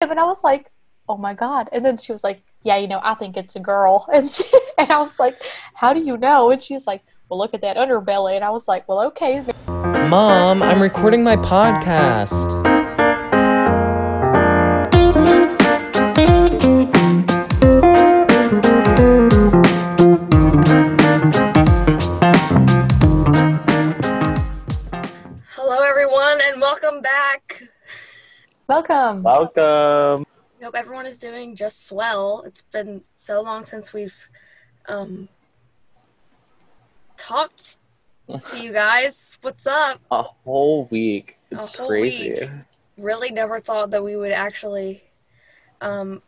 And 0.00 0.20
I 0.20 0.24
was 0.24 0.44
like, 0.44 0.70
oh 1.08 1.16
my 1.16 1.34
God. 1.34 1.68
And 1.72 1.84
then 1.84 1.96
she 1.96 2.12
was 2.12 2.22
like, 2.22 2.42
yeah, 2.62 2.76
you 2.76 2.86
know, 2.86 3.00
I 3.02 3.14
think 3.14 3.36
it's 3.36 3.56
a 3.56 3.60
girl. 3.60 4.06
And 4.12 4.30
she, 4.30 4.44
and 4.78 4.90
I 4.90 4.98
was 4.98 5.18
like, 5.18 5.42
how 5.74 5.92
do 5.92 6.00
you 6.00 6.16
know? 6.16 6.50
And 6.50 6.62
she's 6.62 6.86
like, 6.86 7.02
well, 7.28 7.38
look 7.38 7.52
at 7.52 7.62
that 7.62 7.76
underbelly. 7.76 8.36
And 8.36 8.44
I 8.44 8.50
was 8.50 8.68
like, 8.68 8.88
well, 8.88 9.00
okay. 9.08 9.44
Mom, 9.66 10.62
I'm 10.62 10.80
recording 10.80 11.24
my 11.24 11.36
podcast. 11.36 12.57
Welcome. 28.68 29.22
Welcome. 29.22 30.26
I 30.60 30.64
hope 30.64 30.74
everyone 30.74 31.06
is 31.06 31.18
doing 31.18 31.56
just 31.56 31.86
swell. 31.86 32.42
It's 32.46 32.60
been 32.60 33.00
so 33.16 33.40
long 33.40 33.64
since 33.64 33.94
we've 33.94 34.28
um, 34.86 35.30
talked 37.16 37.78
to 38.44 38.62
you 38.62 38.70
guys. 38.74 39.38
What's 39.40 39.66
up? 39.66 40.02
A 40.10 40.22
whole 40.44 40.84
week. 40.90 41.38
It's 41.50 41.74
whole 41.74 41.86
crazy. 41.88 42.32
week. 42.34 42.50
Really 42.98 43.30
never 43.30 43.58
thought 43.58 43.90
that 43.92 44.04
we 44.04 44.16
would 44.16 44.32
actually 44.32 45.02
um, 45.80 46.20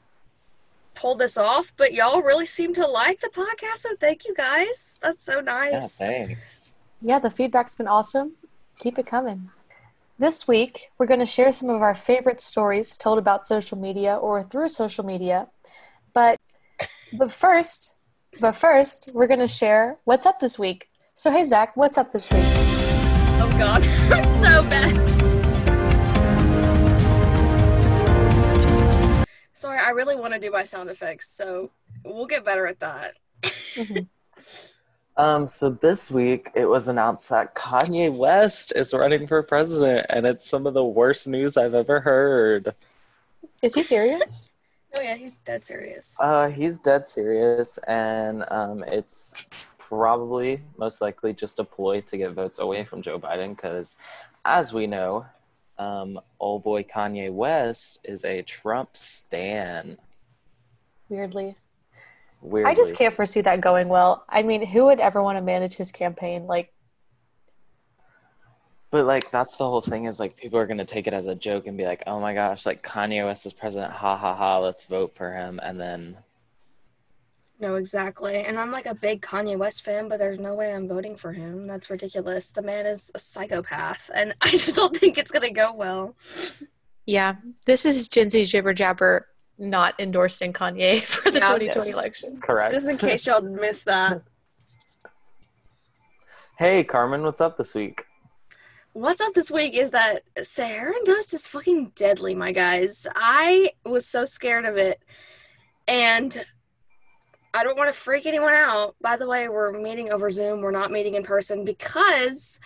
pull 0.94 1.16
this 1.16 1.36
off, 1.36 1.74
but 1.76 1.92
y'all 1.92 2.22
really 2.22 2.46
seem 2.46 2.72
to 2.72 2.86
like 2.86 3.20
the 3.20 3.28
podcast, 3.28 3.78
so 3.80 3.90
thank 4.00 4.24
you 4.24 4.34
guys. 4.34 4.98
That's 5.02 5.24
so 5.24 5.36
Yeah, 5.36 5.40
nice. 5.42 5.98
thanks. 5.98 6.72
Yeah, 7.02 7.18
the 7.18 7.28
feedback's 7.28 7.74
been 7.74 7.86
awesome. 7.88 8.32
Keep 8.78 8.98
it 8.98 9.06
coming. 9.06 9.50
This 10.20 10.46
week, 10.46 10.90
we're 10.98 11.06
going 11.06 11.20
to 11.20 11.24
share 11.24 11.50
some 11.50 11.70
of 11.70 11.80
our 11.80 11.94
favorite 11.94 12.42
stories 12.42 12.98
told 12.98 13.16
about 13.16 13.46
social 13.46 13.78
media 13.78 14.16
or 14.16 14.44
through 14.44 14.68
social 14.68 15.02
media. 15.02 15.48
But 16.12 16.36
but 17.14 17.30
first, 17.30 17.96
but 18.38 18.52
first, 18.52 19.08
we're 19.14 19.26
going 19.26 19.40
to 19.40 19.46
share 19.46 19.96
what's 20.04 20.26
up 20.26 20.38
this 20.38 20.58
week. 20.58 20.90
So, 21.14 21.30
hey 21.30 21.42
Zach, 21.44 21.74
what's 21.74 21.96
up 21.96 22.12
this 22.12 22.28
week? 22.28 22.42
Oh 22.44 23.50
god, 23.58 23.82
so 24.26 24.62
bad. 24.64 24.94
Sorry, 29.54 29.78
I 29.78 29.88
really 29.92 30.16
want 30.16 30.34
to 30.34 30.38
do 30.38 30.50
my 30.50 30.64
sound 30.64 30.90
effects, 30.90 31.34
so 31.34 31.70
we'll 32.04 32.26
get 32.26 32.44
better 32.44 32.66
at 32.66 32.80
that. 32.80 33.14
Mm-hmm. 33.42 34.00
Um, 35.20 35.46
so 35.46 35.68
this 35.68 36.10
week 36.10 36.50
it 36.54 36.64
was 36.64 36.88
announced 36.88 37.28
that 37.28 37.54
Kanye 37.54 38.10
West 38.10 38.72
is 38.74 38.94
running 38.94 39.26
for 39.26 39.42
president, 39.42 40.06
and 40.08 40.24
it's 40.24 40.48
some 40.48 40.66
of 40.66 40.72
the 40.72 40.82
worst 40.82 41.28
news 41.28 41.58
I've 41.58 41.74
ever 41.74 42.00
heard. 42.00 42.74
Is 43.60 43.74
he 43.74 43.82
serious? 43.82 44.54
Oh 44.98 45.02
yeah, 45.02 45.14
he's 45.14 45.36
dead 45.36 45.64
serious. 45.64 46.16
Uh, 46.18 46.48
he's 46.48 46.78
dead 46.78 47.06
serious, 47.06 47.78
and 47.86 48.44
um, 48.50 48.82
it's 48.88 49.46
probably 49.78 50.60
most 50.78 51.00
likely 51.00 51.32
just 51.32 51.60
a 51.60 51.64
ploy 51.64 52.00
to 52.00 52.16
get 52.16 52.32
votes 52.32 52.58
away 52.58 52.84
from 52.84 53.00
Joe 53.00 53.16
Biden, 53.16 53.54
because 53.54 53.94
as 54.44 54.72
we 54.72 54.88
know, 54.88 55.24
um, 55.78 56.18
old 56.40 56.64
boy 56.64 56.82
Kanye 56.82 57.32
West 57.32 58.00
is 58.02 58.24
a 58.24 58.42
Trump 58.42 58.96
stan. 58.96 59.96
Weirdly. 61.08 61.54
Weirdly. 62.40 62.70
I 62.70 62.74
just 62.74 62.96
can't 62.96 63.14
foresee 63.14 63.42
that 63.42 63.60
going 63.60 63.88
well. 63.88 64.24
I 64.28 64.42
mean, 64.42 64.64
who 64.66 64.86
would 64.86 65.00
ever 65.00 65.22
want 65.22 65.36
to 65.36 65.42
manage 65.42 65.74
his 65.74 65.92
campaign? 65.92 66.46
Like, 66.46 66.72
But 68.90 69.04
like 69.06 69.30
that's 69.30 69.56
the 69.56 69.64
whole 69.68 69.80
thing 69.82 70.06
is 70.06 70.18
like 70.18 70.36
people 70.36 70.58
are 70.58 70.66
gonna 70.66 70.84
take 70.84 71.06
it 71.06 71.14
as 71.14 71.26
a 71.26 71.34
joke 71.34 71.66
and 71.66 71.76
be 71.76 71.84
like, 71.84 72.02
oh 72.06 72.18
my 72.20 72.34
gosh, 72.34 72.66
like 72.66 72.82
Kanye 72.82 73.24
West 73.24 73.46
is 73.46 73.52
president, 73.52 73.92
ha 73.92 74.16
ha 74.16 74.34
ha, 74.34 74.58
let's 74.58 74.84
vote 74.84 75.14
for 75.14 75.32
him, 75.32 75.60
and 75.62 75.80
then 75.80 76.16
No, 77.60 77.76
exactly. 77.76 78.36
And 78.44 78.58
I'm 78.58 78.72
like 78.72 78.86
a 78.86 78.94
big 78.94 79.20
Kanye 79.20 79.58
West 79.58 79.84
fan, 79.84 80.08
but 80.08 80.18
there's 80.18 80.38
no 80.38 80.54
way 80.54 80.72
I'm 80.72 80.88
voting 80.88 81.16
for 81.16 81.32
him. 81.32 81.66
That's 81.66 81.90
ridiculous. 81.90 82.52
The 82.52 82.62
man 82.62 82.86
is 82.86 83.10
a 83.14 83.18
psychopath, 83.18 84.10
and 84.14 84.34
I 84.40 84.50
just 84.50 84.76
don't 84.76 84.96
think 84.96 85.18
it's 85.18 85.30
gonna 85.30 85.50
go 85.52 85.72
well. 85.74 86.16
yeah, 87.06 87.36
this 87.66 87.84
is 87.84 88.08
Gen 88.08 88.30
Z 88.30 88.44
jibber 88.46 88.72
jabber 88.74 89.26
not 89.60 89.94
endorsing 90.00 90.52
Kanye 90.52 91.00
for 91.02 91.30
the 91.30 91.38
Yeah, 91.38 91.46
2020 91.58 91.90
election. 91.90 92.40
correct. 92.40 92.72
Just 92.72 92.88
in 92.88 92.98
case 92.98 93.26
y'all 93.26 93.42
missed 93.42 93.84
that. 93.84 94.22
hey 96.58 96.82
Carmen, 96.82 97.22
what's 97.22 97.40
up 97.40 97.56
this 97.56 97.74
week? 97.74 98.04
What's 98.92 99.20
up 99.20 99.34
this 99.34 99.50
week 99.52 99.74
is 99.74 99.92
that 99.92 100.22
Saharan 100.42 101.04
dust 101.04 101.32
is 101.32 101.46
fucking 101.46 101.92
deadly, 101.94 102.34
my 102.34 102.50
guys. 102.50 103.06
I 103.14 103.70
was 103.84 104.04
so 104.06 104.24
scared 104.24 104.64
of 104.64 104.76
it. 104.76 105.00
And 105.86 106.44
I 107.54 107.62
don't 107.62 107.76
want 107.78 107.92
to 107.92 107.98
freak 107.98 108.26
anyone 108.26 108.52
out. 108.52 108.96
By 109.00 109.16
the 109.16 109.28
way, 109.28 109.48
we're 109.48 109.72
meeting 109.72 110.10
over 110.12 110.28
Zoom. 110.30 110.60
We're 110.60 110.70
not 110.72 110.90
meeting 110.90 111.14
in 111.14 111.22
person 111.22 111.64
because 111.64 112.58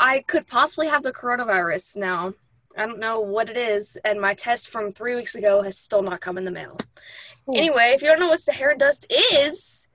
I 0.00 0.20
could 0.20 0.46
possibly 0.46 0.88
have 0.88 1.02
the 1.02 1.12
coronavirus 1.12 1.96
now. 1.98 2.32
I 2.76 2.86
don't 2.86 2.98
know 2.98 3.20
what 3.20 3.50
it 3.50 3.56
is. 3.56 3.96
And 4.04 4.20
my 4.20 4.34
test 4.34 4.68
from 4.68 4.92
three 4.92 5.14
weeks 5.16 5.34
ago 5.34 5.62
has 5.62 5.78
still 5.78 6.02
not 6.02 6.20
come 6.20 6.38
in 6.38 6.44
the 6.44 6.50
mail. 6.50 6.78
Ooh. 7.48 7.54
Anyway, 7.54 7.92
if 7.94 8.02
you 8.02 8.08
don't 8.08 8.20
know 8.20 8.28
what 8.28 8.40
Saharan 8.40 8.78
dust 8.78 9.06
is, 9.10 9.86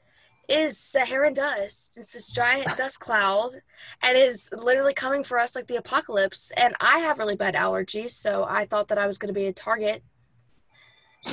it 0.47 0.59
is 0.59 0.77
Saharan 0.77 1.33
dust. 1.33 1.97
It's 1.97 2.13
this 2.13 2.31
giant 2.31 2.67
dust 2.77 2.99
cloud 2.99 3.61
and 4.01 4.17
is 4.17 4.49
literally 4.51 4.93
coming 4.93 5.23
for 5.23 5.39
us 5.39 5.55
like 5.55 5.67
the 5.67 5.77
apocalypse. 5.77 6.51
And 6.57 6.75
I 6.79 6.99
have 6.99 7.19
really 7.19 7.35
bad 7.35 7.55
allergies, 7.55 8.11
so 8.11 8.45
I 8.47 8.65
thought 8.65 8.87
that 8.89 8.97
I 8.97 9.07
was 9.07 9.17
going 9.17 9.33
to 9.33 9.39
be 9.39 9.45
a 9.47 9.53
target. 9.53 10.03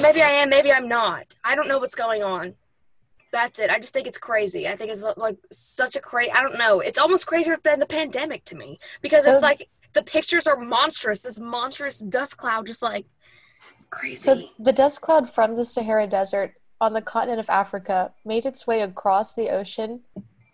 Maybe 0.03 0.21
I 0.21 0.31
am, 0.31 0.51
maybe 0.51 0.71
I'm 0.71 0.89
not. 0.89 1.37
I 1.43 1.55
don't 1.55 1.69
know 1.69 1.79
what's 1.79 1.95
going 1.95 2.23
on. 2.23 2.55
That's 3.33 3.59
it. 3.59 3.71
I 3.71 3.79
just 3.79 3.93
think 3.93 4.07
it's 4.07 4.19
crazy. 4.19 4.69
I 4.69 4.77
think 4.77 4.91
it's 4.91 5.03
like 5.17 5.37
such 5.53 5.97
a 5.97 6.01
crazy. 6.01 6.31
I 6.33 6.43
don't 6.43 6.59
know. 6.59 6.81
It's 6.81 6.99
almost 6.99 7.27
crazier 7.27 7.59
than 7.63 7.79
the 7.79 7.87
pandemic 7.87 8.45
to 8.47 8.55
me 8.57 8.79
because 9.03 9.25
So- 9.25 9.33
it's 9.33 9.43
like 9.43 9.69
the 9.99 10.05
pictures 10.05 10.47
are 10.47 10.57
monstrous. 10.57 11.23
This 11.23 11.41
monstrous 11.41 11.99
dust 11.99 12.37
cloud, 12.37 12.67
just 12.67 12.83
like 12.83 13.07
crazy. 13.91 14.17
So 14.17 14.43
the 14.61 14.73
dust 14.73 15.01
cloud 15.01 15.29
from 15.29 15.57
the 15.57 15.65
Sahara 15.65 16.07
Desert 16.07 16.55
on 16.81 16.93
the 16.93 17.03
continent 17.03 17.41
of 17.41 17.51
Africa 17.51 18.13
made 18.25 18.47
its 18.47 18.67
way 18.67 18.83
across 18.83 19.35
the 19.35 19.51
ocean 19.51 20.03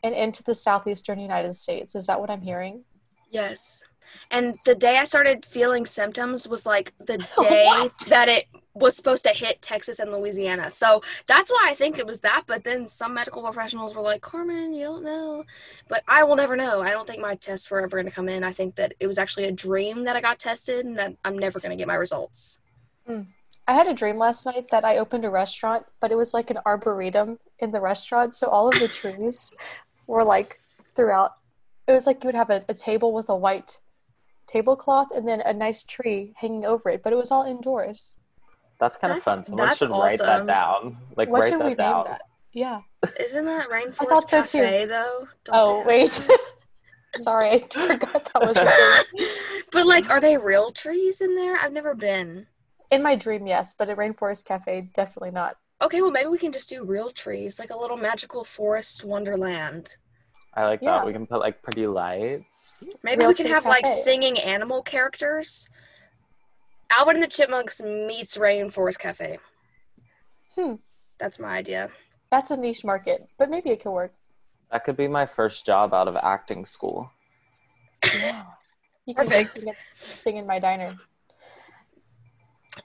and 0.02 0.14
into 0.14 0.42
the 0.42 0.54
southeastern 0.54 1.18
United 1.18 1.54
States. 1.54 1.94
Is 1.94 2.06
that 2.06 2.18
what 2.18 2.30
I'm 2.30 2.40
hearing? 2.40 2.84
Yes. 3.30 3.84
And 4.30 4.58
the 4.64 4.74
day 4.74 4.98
I 4.98 5.04
started 5.04 5.46
feeling 5.46 5.86
symptoms 5.86 6.48
was 6.48 6.66
like 6.66 6.92
the 6.98 7.18
What? 7.36 7.48
day 7.48 7.90
that 8.10 8.28
it 8.28 8.46
was 8.74 8.96
supposed 8.96 9.24
to 9.24 9.30
hit 9.30 9.62
Texas 9.62 10.00
and 10.00 10.10
Louisiana. 10.10 10.68
So 10.68 11.02
that's 11.26 11.50
why 11.50 11.68
I 11.70 11.74
think 11.74 11.96
it 11.96 12.06
was 12.06 12.20
that. 12.22 12.44
But 12.46 12.64
then 12.64 12.88
some 12.88 13.14
medical 13.14 13.42
professionals 13.42 13.94
were 13.94 14.02
like, 14.02 14.20
Carmen, 14.20 14.74
you 14.74 14.84
don't 14.84 15.04
know. 15.04 15.44
But 15.88 16.02
I 16.08 16.24
will 16.24 16.34
never 16.36 16.56
know. 16.56 16.82
I 16.82 16.90
don't 16.90 17.06
think 17.06 17.22
my 17.22 17.36
tests 17.36 17.70
were 17.70 17.80
ever 17.80 17.96
going 17.96 18.06
to 18.06 18.12
come 18.12 18.28
in. 18.28 18.42
I 18.42 18.52
think 18.52 18.74
that 18.74 18.94
it 18.98 19.06
was 19.06 19.16
actually 19.16 19.44
a 19.44 19.52
dream 19.52 20.04
that 20.04 20.16
I 20.16 20.20
got 20.20 20.40
tested 20.40 20.84
and 20.84 20.98
that 20.98 21.14
I'm 21.24 21.38
never 21.38 21.60
going 21.60 21.70
to 21.70 21.76
get 21.76 21.86
my 21.86 21.94
results. 21.94 22.58
Hmm. 23.06 23.22
I 23.66 23.74
had 23.74 23.88
a 23.88 23.94
dream 23.94 24.18
last 24.18 24.44
night 24.44 24.70
that 24.72 24.84
I 24.84 24.98
opened 24.98 25.24
a 25.24 25.30
restaurant, 25.30 25.86
but 26.00 26.10
it 26.10 26.16
was 26.16 26.34
like 26.34 26.50
an 26.50 26.58
arboretum 26.66 27.38
in 27.60 27.70
the 27.70 27.80
restaurant. 27.80 28.34
So 28.34 28.48
all 28.48 28.68
of 28.68 28.78
the 28.78 28.88
trees 28.88 29.54
were 30.06 30.24
like 30.24 30.60
throughout. 30.96 31.34
It 31.86 31.92
was 31.92 32.06
like 32.06 32.24
you 32.24 32.28
would 32.28 32.34
have 32.34 32.50
a, 32.50 32.64
a 32.68 32.74
table 32.74 33.12
with 33.12 33.28
a 33.28 33.36
white 33.36 33.78
tablecloth 34.46 35.08
and 35.14 35.26
then 35.26 35.40
a 35.40 35.52
nice 35.52 35.84
tree 35.84 36.34
hanging 36.36 36.64
over 36.64 36.88
it, 36.90 37.02
but 37.02 37.12
it 37.12 37.16
was 37.16 37.30
all 37.30 37.44
indoors. 37.44 38.14
That's 38.80 38.96
kind 38.96 39.12
of 39.12 39.22
fun. 39.22 39.44
Someone 39.44 39.66
that's 39.66 39.78
should 39.78 39.90
write 39.90 40.20
awesome. 40.20 40.46
that 40.46 40.46
down. 40.46 40.98
Like 41.16 41.28
what 41.28 41.42
write 41.42 41.50
should 41.50 41.60
that 41.60 41.68
we 41.68 41.74
down. 41.74 42.04
name 42.04 42.12
that? 42.12 42.22
Yeah. 42.52 42.80
Isn't 43.20 43.44
that 43.46 43.68
Rainforest 43.68 43.96
I 44.00 44.04
thought 44.06 44.28
so 44.28 44.42
too. 44.44 44.58
Cafe, 44.58 44.86
though? 44.86 45.28
Don't 45.44 45.54
Oh, 45.54 45.84
wait. 45.86 46.28
Sorry, 47.16 47.50
I 47.50 47.58
forgot 47.58 48.30
that 48.32 48.42
was 48.42 48.56
a 48.56 49.26
but, 49.72 49.86
like, 49.86 50.10
are 50.10 50.20
they 50.20 50.36
real 50.36 50.72
trees 50.72 51.20
in 51.20 51.36
there? 51.36 51.56
I've 51.56 51.72
never 51.72 51.94
been. 51.94 52.46
In 52.90 53.02
my 53.02 53.14
dream, 53.14 53.46
yes, 53.46 53.72
but 53.72 53.88
at 53.88 53.96
Rainforest 53.96 54.44
Cafe, 54.44 54.90
definitely 54.94 55.30
not. 55.30 55.56
Okay, 55.80 56.02
well, 56.02 56.10
maybe 56.10 56.28
we 56.28 56.38
can 56.38 56.52
just 56.52 56.68
do 56.68 56.84
real 56.84 57.10
trees, 57.10 57.58
like 57.58 57.70
a 57.70 57.78
little 57.78 57.96
magical 57.96 58.44
forest 58.44 59.04
wonderland. 59.04 59.96
I 60.56 60.64
like 60.66 60.80
Yeah. 60.82 60.98
that. 60.98 61.06
We 61.06 61.12
can 61.12 61.26
put 61.26 61.40
like 61.40 61.62
pretty 61.62 61.86
lights. 61.86 62.82
Maybe 63.02 63.20
Real 63.20 63.28
we 63.28 63.34
can 63.34 63.46
tree 63.46 63.52
have 63.52 63.66
like 63.66 63.86
singing 63.86 64.38
animal 64.38 64.82
characters. 64.82 65.68
Alvin 66.90 67.16
and 67.16 67.22
the 67.22 67.28
Chipmunks 67.28 67.80
meets 67.82 68.36
Rainforest 68.36 68.98
Cafe. 68.98 69.38
Hmm. 70.54 70.74
That's 71.18 71.38
my 71.38 71.56
idea. 71.56 71.90
That's 72.30 72.50
a 72.50 72.56
niche 72.56 72.84
market, 72.84 73.28
but 73.38 73.50
maybe 73.50 73.70
it 73.70 73.80
could 73.82 73.90
work. 73.92 74.12
That 74.70 74.84
could 74.84 74.96
be 74.96 75.08
my 75.08 75.26
first 75.26 75.64
job 75.66 75.92
out 75.94 76.08
of 76.08 76.16
acting 76.16 76.64
school. 76.64 77.10
You 79.06 79.14
can 79.14 79.26
Perfect. 79.26 79.50
sing, 79.50 79.74
sing 79.94 80.36
in 80.36 80.46
my 80.46 80.58
diner. 80.58 80.96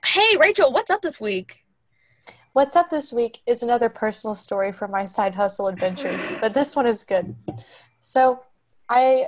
Hey, 0.06 0.38
Rachel, 0.38 0.72
what's 0.72 0.90
up 0.92 1.02
this 1.02 1.20
week? 1.20 1.60
What's 2.60 2.76
up 2.76 2.90
this 2.90 3.14
week 3.14 3.40
is 3.46 3.64
another 3.64 3.88
personal 3.88 4.36
story 4.36 4.74
from 4.74 4.92
my 4.92 5.06
side 5.06 5.34
hustle 5.34 5.70
adventures, 5.70 6.28
but 6.42 6.54
this 6.54 6.76
one 6.76 6.86
is 6.86 7.06
good. 7.06 7.34
So, 8.02 8.42
I 8.90 9.28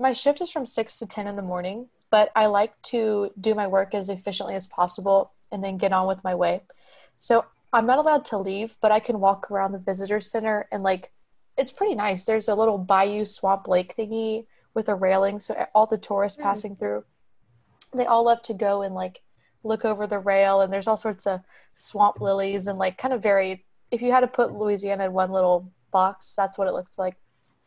my 0.00 0.12
shift 0.12 0.40
is 0.40 0.50
from 0.50 0.66
6 0.66 0.98
to 0.98 1.06
10 1.06 1.28
in 1.28 1.36
the 1.36 1.42
morning, 1.42 1.90
but 2.10 2.32
I 2.34 2.46
like 2.46 2.72
to 2.90 3.30
do 3.40 3.54
my 3.54 3.68
work 3.68 3.94
as 3.94 4.08
efficiently 4.08 4.56
as 4.56 4.66
possible 4.66 5.30
and 5.52 5.62
then 5.62 5.76
get 5.76 5.92
on 5.92 6.08
with 6.08 6.24
my 6.24 6.34
way. 6.34 6.62
So 7.14 7.44
I'm 7.72 7.86
not 7.86 7.98
allowed 7.98 8.24
to 8.24 8.38
leave, 8.38 8.74
but 8.80 8.90
I 8.90 8.98
can 8.98 9.20
walk 9.20 9.48
around 9.48 9.70
the 9.70 9.78
visitor 9.78 10.18
center 10.18 10.66
and 10.72 10.82
like 10.82 11.12
it's 11.56 11.70
pretty 11.70 11.94
nice. 11.94 12.24
There's 12.24 12.48
a 12.48 12.56
little 12.56 12.78
bayou 12.78 13.26
swamp 13.26 13.68
lake 13.68 13.94
thingy 13.96 14.46
with 14.74 14.88
a 14.88 14.96
railing, 14.96 15.38
so 15.38 15.68
all 15.72 15.86
the 15.86 15.98
tourists 15.98 16.40
Mm. 16.40 16.42
passing 16.42 16.74
through, 16.74 17.04
they 17.94 18.06
all 18.06 18.24
love 18.24 18.42
to 18.42 18.54
go 18.54 18.82
and 18.82 18.92
like 18.92 19.21
look 19.64 19.84
over 19.84 20.06
the 20.06 20.18
rail. 20.18 20.60
And 20.60 20.72
there's 20.72 20.88
all 20.88 20.96
sorts 20.96 21.26
of 21.26 21.40
swamp 21.74 22.20
lilies 22.20 22.66
and 22.66 22.78
like 22.78 22.98
kind 22.98 23.14
of 23.14 23.22
very. 23.22 23.64
If 23.90 24.00
you 24.00 24.10
had 24.10 24.20
to 24.20 24.26
put 24.26 24.52
Louisiana 24.52 25.04
in 25.06 25.12
one 25.12 25.30
little 25.30 25.70
box, 25.90 26.34
that's 26.34 26.56
what 26.56 26.68
it 26.68 26.72
looks 26.72 26.98
like. 26.98 27.16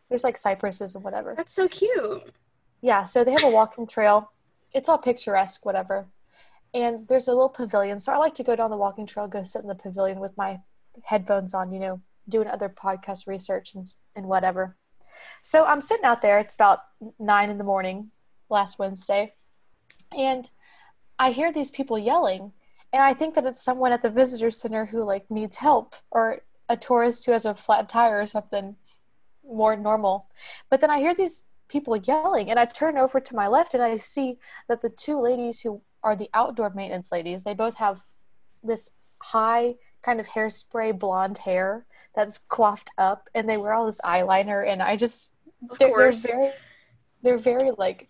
There's 0.09 0.24
like 0.24 0.38
cypresses 0.38 0.95
and 0.95 1.03
whatever. 1.03 1.33
That's 1.36 1.53
so 1.53 1.68
cute. 1.68 2.33
Yeah, 2.81 3.03
so 3.03 3.24
they 3.24 3.31
have 3.31 3.44
a 3.44 3.50
walking 3.50 3.88
trail. 3.88 4.31
It's 4.74 4.89
all 4.89 4.97
picturesque, 4.97 5.65
whatever. 5.65 6.07
And 6.74 7.07
there's 7.07 7.27
a 7.27 7.31
little 7.31 7.50
pavilion. 7.50 8.00
So 8.00 8.12
I 8.12 8.18
like 8.18 8.33
to 8.36 8.44
go 8.44 8.56
down 8.56 8.69
the 8.69 8.77
walking 8.77 9.06
trail, 9.06 9.27
go 9.27 9.44
sit 9.44 9.62
in 9.62 9.68
the 9.68 9.75
pavilion 9.75 10.19
with 10.19 10.36
my 10.38 10.59
headphones 11.03 11.53
on, 11.53 11.71
you 11.71 11.80
know, 11.80 12.01
doing 12.27 12.47
other 12.47 12.69
podcast 12.69 13.27
research 13.27 13.75
and, 13.75 13.86
and 14.15 14.25
whatever. 14.25 14.75
So 15.42 15.65
I'm 15.65 15.81
sitting 15.81 16.06
out 16.06 16.21
there. 16.21 16.39
It's 16.39 16.53
about 16.53 16.80
nine 17.19 17.50
in 17.50 17.57
the 17.57 17.63
morning 17.63 18.12
last 18.50 18.77
Wednesday. 18.77 19.33
And 20.15 20.50
I 21.19 21.31
hear 21.31 21.51
these 21.51 21.71
people 21.71 21.97
yelling. 21.97 22.51
And 22.94 23.01
I 23.03 23.13
think 23.13 23.35
that 23.35 23.45
it's 23.45 23.62
someone 23.62 23.91
at 23.91 24.01
the 24.01 24.09
visitor 24.09 24.51
center 24.51 24.85
who 24.85 25.03
like 25.03 25.29
needs 25.29 25.57
help 25.57 25.95
or 26.12 26.41
a 26.69 26.77
tourist 26.77 27.25
who 27.25 27.31
has 27.33 27.45
a 27.45 27.53
flat 27.56 27.89
tire 27.89 28.21
or 28.21 28.25
something 28.25 28.75
more 29.47 29.75
normal. 29.75 30.27
But 30.69 30.81
then 30.81 30.89
I 30.89 31.00
hear 31.00 31.13
these 31.13 31.45
people 31.67 31.97
yelling 31.97 32.50
and 32.50 32.59
I 32.59 32.65
turn 32.65 32.97
over 32.97 33.19
to 33.19 33.35
my 33.35 33.47
left 33.47 33.73
and 33.73 33.83
I 33.83 33.97
see 33.97 34.38
that 34.67 34.81
the 34.81 34.89
two 34.89 35.19
ladies 35.19 35.62
who 35.62 35.81
are 36.03 36.15
the 36.15 36.29
outdoor 36.33 36.69
maintenance 36.69 37.12
ladies, 37.12 37.44
they 37.44 37.53
both 37.53 37.75
have 37.75 38.03
this 38.63 38.91
high 39.21 39.75
kind 40.03 40.19
of 40.19 40.27
hairspray 40.27 40.97
blonde 40.97 41.39
hair 41.39 41.85
that's 42.15 42.38
coiffed 42.38 42.91
up 42.97 43.27
and 43.33 43.50
they 43.50 43.57
wear 43.57 43.73
all 43.73 43.88
this 43.88 44.01
eyeliner 44.06 44.68
and 44.68 44.81
I 44.81 44.95
just 44.95 45.38
Of 45.69 45.79
they're, 45.79 45.89
course. 45.89 46.21
they're 46.23 46.35
very 46.38 46.51
they're 47.23 47.38
very 47.38 47.71
like 47.71 48.07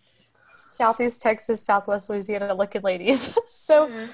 southeast 0.66 1.20
Texas, 1.20 1.62
southwest 1.62 2.10
Louisiana 2.10 2.54
looking 2.54 2.82
ladies. 2.82 3.36
so 3.46 3.88
Mhm. 3.88 4.08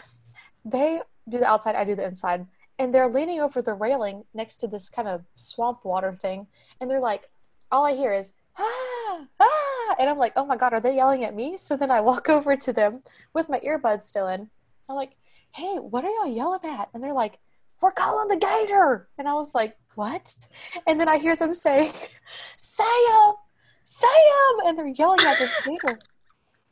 they 0.65 1.01
do 1.29 1.39
the 1.39 1.47
outside, 1.47 1.75
I 1.77 1.85
do 1.85 1.95
the 1.95 2.05
inside. 2.05 2.47
And 2.79 2.93
they're 2.93 3.09
leaning 3.09 3.41
over 3.41 3.63
the 3.63 3.75
railing 3.75 4.25
next 4.35 4.57
to 4.59 4.67
this 4.69 4.89
kind 4.89 5.07
of 5.09 5.25
swamp 5.37 5.85
water 5.85 6.13
thing. 6.15 6.47
And 6.81 6.91
they're 6.91 7.01
like, 7.01 7.31
all 7.71 7.85
I 7.87 7.95
hear 7.95 8.13
is, 8.13 8.33
ah, 8.59 9.27
ah. 9.41 9.95
And 9.99 10.09
I'm 10.09 10.19
like, 10.19 10.33
oh 10.37 10.45
my 10.47 10.57
God, 10.57 10.73
are 10.73 10.81
they 10.81 10.97
yelling 10.97 11.25
at 11.25 11.35
me? 11.35 11.57
So 11.57 11.77
then 11.77 11.91
I 11.91 12.01
walk 12.01 12.29
over 12.37 12.57
to 12.57 12.73
them 12.73 13.03
with 13.35 13.49
my 13.49 13.61
earbuds 13.61 14.03
still 14.03 14.29
in. 14.29 14.51
I'm 14.89 14.97
like, 14.97 15.13
hey, 15.55 15.77
what 15.77 16.05
are 16.05 16.11
y'all 16.11 16.27
yelling 16.35 16.65
at? 16.65 16.89
And 16.93 17.03
they're 17.03 17.13
like, 17.13 17.39
we're 17.81 17.93
calling 17.93 18.29
the 18.29 18.37
gator. 18.37 19.09
And 19.19 19.29
I 19.29 19.35
was 19.35 19.55
like, 19.55 19.77
what? 19.95 20.35
And 20.87 20.99
then 20.99 21.09
I 21.09 21.19
hear 21.19 21.37
them 21.37 21.55
say, 21.67 21.93
Sam, 22.57 23.35
Sam. 23.83 24.11
And 24.65 24.79
they're 24.79 24.87
yelling 24.89 25.21
at 25.27 25.39
this 25.39 25.61
gator 25.65 25.99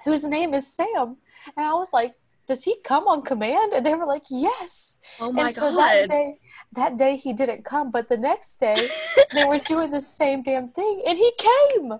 whose 0.04 0.24
name 0.24 0.54
is 0.54 0.66
Sam. 0.66 1.16
And 1.56 1.66
I 1.66 1.74
was 1.74 1.92
like, 1.92 2.14
does 2.50 2.64
he 2.64 2.76
come 2.82 3.06
on 3.06 3.22
command? 3.22 3.72
And 3.74 3.86
they 3.86 3.94
were 3.94 4.06
like, 4.06 4.24
yes. 4.28 5.00
Oh 5.20 5.30
my 5.30 5.42
god. 5.42 5.46
and 5.46 5.54
so 5.54 5.76
that 5.76 6.08
day, 6.08 6.38
that 6.72 6.96
day 6.96 7.16
he 7.16 7.32
didn't 7.32 7.64
come, 7.64 7.92
but 7.92 8.08
the 8.08 8.16
next 8.16 8.56
day 8.56 8.88
they 9.32 9.44
were 9.44 9.58
doing 9.58 9.92
the 9.92 10.00
same 10.00 10.42
damn 10.42 10.68
thing, 10.70 11.02
and 11.06 11.16
he 11.16 11.32
came. 11.38 11.92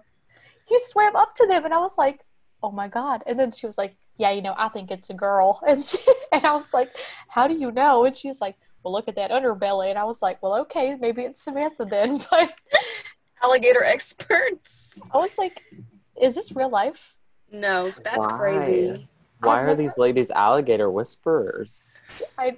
He 0.66 0.78
swam 0.82 1.14
up 1.14 1.36
to 1.36 1.46
them, 1.46 1.64
and 1.64 1.72
I 1.72 1.78
was 1.78 1.96
like, 1.98 2.20
oh 2.64 2.72
my 2.72 2.88
god. 2.88 3.22
And 3.26 3.38
then 3.38 3.52
she 3.52 3.66
was 3.66 3.78
like, 3.78 3.96
yeah, 4.18 4.32
you 4.32 4.42
know, 4.42 4.54
I 4.58 4.68
think 4.68 4.90
it's 4.90 5.08
a 5.08 5.14
girl, 5.14 5.60
and 5.68 5.84
she, 5.84 5.98
and 6.32 6.44
I 6.44 6.52
was 6.52 6.74
like, 6.74 6.90
how 7.28 7.46
do 7.46 7.54
you 7.54 7.70
know? 7.70 8.04
And 8.04 8.16
she's 8.16 8.40
like, 8.40 8.56
well, 8.82 8.92
look 8.92 9.06
at 9.06 9.14
that 9.14 9.30
underbelly, 9.30 9.90
and 9.90 9.98
I 9.98 10.04
was 10.04 10.20
like, 10.20 10.42
well, 10.42 10.56
okay, 10.62 10.96
maybe 10.98 11.22
it's 11.22 11.42
Samantha 11.42 11.84
then, 11.84 12.18
but 12.30 12.52
Alligator 13.40 13.84
experts. 13.84 15.00
I 15.12 15.18
was 15.18 15.38
like, 15.38 15.62
is 16.20 16.34
this 16.34 16.50
real 16.50 16.70
life? 16.70 17.14
No, 17.52 17.92
that's 18.04 18.18
Why? 18.18 18.38
crazy. 18.38 19.08
Why 19.40 19.62
are 19.62 19.74
these 19.74 19.92
ladies 19.98 20.30
alligator 20.30 20.90
whisperers? 20.90 22.02
I. 22.38 22.56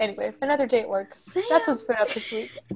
Anyway, 0.00 0.32
another 0.40 0.66
day 0.66 0.80
at 0.80 0.88
work. 0.88 1.14
Sam. 1.14 1.44
That's 1.48 1.68
what's 1.68 1.82
been 1.82 1.96
up 1.96 2.08
this 2.12 2.32
week. 2.32 2.50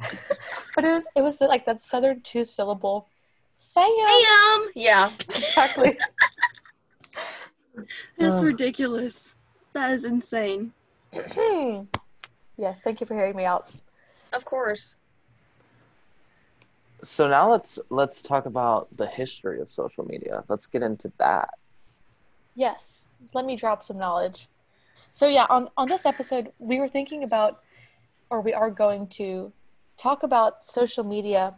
but 0.75 0.85
it 0.85 0.93
was, 0.93 1.05
it 1.17 1.23
was 1.23 1.39
the, 1.39 1.47
like 1.47 1.67
that 1.67 1.81
southern 1.81 2.21
two 2.21 2.45
syllable. 2.45 3.09
Sam. 3.57 3.89
Sam. 4.07 4.69
Yeah. 4.75 5.11
Exactly. 5.29 5.99
That's 8.19 8.37
Ugh. 8.37 8.45
ridiculous. 8.45 9.35
That 9.73 9.93
is 9.93 10.05
insane. 10.05 10.73
Hmm. 11.13 11.83
yes, 12.57 12.83
thank 12.83 13.01
you 13.01 13.07
for 13.07 13.15
hearing 13.15 13.37
me 13.37 13.45
out. 13.45 13.75
Of 14.33 14.45
course. 14.45 14.97
So 17.03 17.29
now 17.29 17.51
let's 17.51 17.79
let's 17.91 18.23
talk 18.23 18.47
about 18.47 18.89
the 18.97 19.07
history 19.07 19.61
of 19.61 19.71
social 19.71 20.05
media. 20.05 20.43
Let's 20.49 20.67
get 20.67 20.83
into 20.83 21.13
that. 21.19 21.51
Yes, 22.55 23.07
let 23.35 23.45
me 23.45 23.55
drop 23.57 23.83
some 23.83 23.99
knowledge. 23.99 24.49
So 25.13 25.29
yeah, 25.29 25.47
on 25.49 25.69
on 25.77 25.89
this 25.89 26.07
episode, 26.07 26.53
we 26.59 26.81
were 26.81 26.89
thinking 26.89 27.23
about, 27.23 27.61
or 28.31 28.41
we 28.41 28.53
are 28.53 28.71
going 28.71 29.07
to 29.09 29.53
talk 29.97 30.23
about 30.23 30.65
social 30.65 31.05
media 31.05 31.55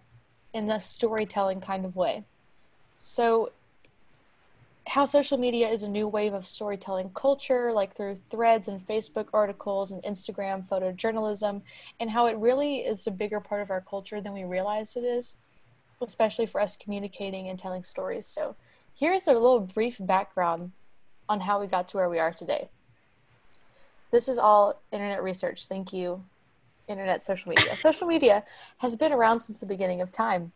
in 0.53 0.67
the 0.67 0.79
storytelling 0.79 1.61
kind 1.61 1.85
of 1.85 1.97
way. 1.97 2.25
So, 2.97 3.53
how 4.87 5.05
social 5.05 5.39
media 5.39 5.69
is 5.69 5.83
a 5.83 5.91
new 5.91 6.09
wave 6.09 6.33
of 6.33 6.47
storytelling 6.47 7.11
culture, 7.15 7.73
like 7.73 7.95
through 7.95 8.17
threads 8.31 8.67
and 8.67 8.81
Facebook 8.81 9.29
articles 9.33 9.93
and 9.93 10.03
Instagram 10.03 10.67
photojournalism, 10.67 11.63
and 12.01 12.11
how 12.11 12.27
it 12.27 12.37
really 12.39 12.79
is 12.79 13.07
a 13.07 13.11
bigger 13.11 13.41
part 13.41 13.63
of 13.63 13.71
our 13.71 13.81
culture 13.81 14.21
than 14.21 14.33
we 14.33 14.45
realize 14.45 14.97
it 14.97 15.05
is, 15.05 15.37
especially 16.01 16.47
for 16.47 16.61
us 16.61 16.77
communicating 16.77 17.49
and 17.49 17.59
telling 17.59 17.83
stories. 17.83 18.27
So, 18.27 18.57
here's 18.95 19.29
a 19.29 19.33
little 19.33 19.61
brief 19.61 19.99
background 20.01 20.73
on 21.29 21.41
how 21.41 21.61
we 21.61 21.67
got 21.67 21.89
to 21.89 21.97
where 21.97 22.09
we 22.09 22.19
are 22.19 22.33
today. 22.33 22.69
This 24.11 24.29
is 24.29 24.39
all 24.39 24.81
internet 24.91 25.23
research. 25.23 25.67
Thank 25.67 25.93
you, 25.93 26.25
internet 26.89 27.25
social 27.25 27.51
media. 27.51 27.77
social 27.77 28.07
media 28.07 28.45
has 28.79 28.97
been 28.97 29.13
around 29.13 29.43
since 29.43 29.61
the 29.61 29.67
beginning 29.67 30.01
of 30.01 30.11
time. 30.11 30.53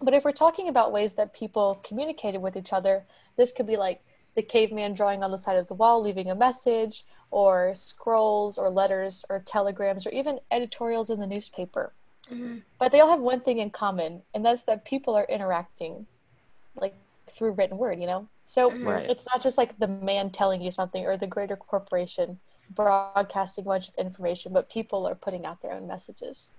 But 0.00 0.14
if 0.14 0.24
we're 0.24 0.32
talking 0.32 0.68
about 0.68 0.92
ways 0.92 1.14
that 1.14 1.32
people 1.32 1.80
communicated 1.82 2.40
with 2.40 2.56
each 2.56 2.72
other, 2.72 3.06
this 3.36 3.52
could 3.52 3.66
be 3.66 3.76
like 3.76 4.02
the 4.34 4.42
caveman 4.42 4.92
drawing 4.94 5.22
on 5.22 5.30
the 5.30 5.38
side 5.38 5.56
of 5.56 5.68
the 5.68 5.74
wall, 5.74 6.02
leaving 6.02 6.30
a 6.30 6.34
message, 6.34 7.04
or 7.30 7.74
scrolls, 7.74 8.58
or 8.58 8.68
letters, 8.68 9.24
or 9.30 9.40
telegrams, 9.40 10.06
or 10.06 10.10
even 10.10 10.38
editorials 10.50 11.08
in 11.08 11.18
the 11.20 11.26
newspaper. 11.26 11.94
Mhm. 12.28 12.62
But 12.78 12.92
they 12.92 13.00
all 13.00 13.08
have 13.08 13.20
one 13.20 13.40
thing 13.40 13.58
in 13.58 13.70
common, 13.70 14.22
and 14.34 14.44
that's 14.44 14.64
that 14.64 14.84
people 14.84 15.14
are 15.14 15.24
interacting 15.24 16.06
like 16.74 16.94
through 17.26 17.52
written 17.52 17.78
word, 17.78 17.98
you 17.98 18.06
know? 18.06 18.28
So 18.44 18.70
Mhm. 18.70 18.84
Right. 18.84 19.10
it's 19.10 19.26
not 19.26 19.40
just 19.40 19.56
like 19.56 19.78
the 19.78 19.88
man 19.88 20.30
telling 20.30 20.60
you 20.60 20.70
something 20.70 21.06
or 21.06 21.16
the 21.16 21.26
greater 21.26 21.56
corporation 21.56 22.38
broadcasting 22.70 23.64
a 23.64 23.66
bunch 23.66 23.88
of 23.88 23.94
information, 23.96 24.52
but 24.52 24.68
people 24.68 25.06
are 25.06 25.14
putting 25.14 25.46
out 25.46 25.62
their 25.62 25.72
own 25.72 25.86
messages. 25.86 26.52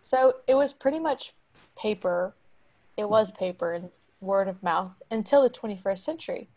So 0.00 0.40
it 0.46 0.56
was 0.56 0.72
pretty 0.72 0.98
much 0.98 1.34
paper. 1.76 2.34
It 2.96 3.08
was 3.08 3.30
paper 3.30 3.72
and 3.72 3.90
word 4.20 4.48
of 4.48 4.62
mouth 4.62 4.92
until 5.10 5.42
the 5.42 5.50
21st 5.50 5.98
century. 5.98 6.48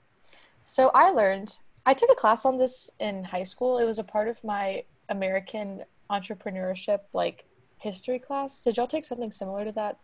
So 0.63 0.91
I 0.93 1.09
learned, 1.09 1.57
I 1.85 1.93
took 1.93 2.09
a 2.11 2.15
class 2.15 2.45
on 2.45 2.57
this 2.57 2.91
in 2.99 3.23
high 3.23 3.43
school. 3.43 3.77
It 3.77 3.85
was 3.85 3.99
a 3.99 4.03
part 4.03 4.27
of 4.27 4.43
my 4.43 4.83
American 5.09 5.83
entrepreneurship, 6.09 7.01
like 7.13 7.45
history 7.79 8.19
class. 8.19 8.63
Did 8.63 8.77
y'all 8.77 8.87
take 8.87 9.05
something 9.05 9.31
similar 9.31 9.65
to 9.65 9.71
that? 9.73 9.97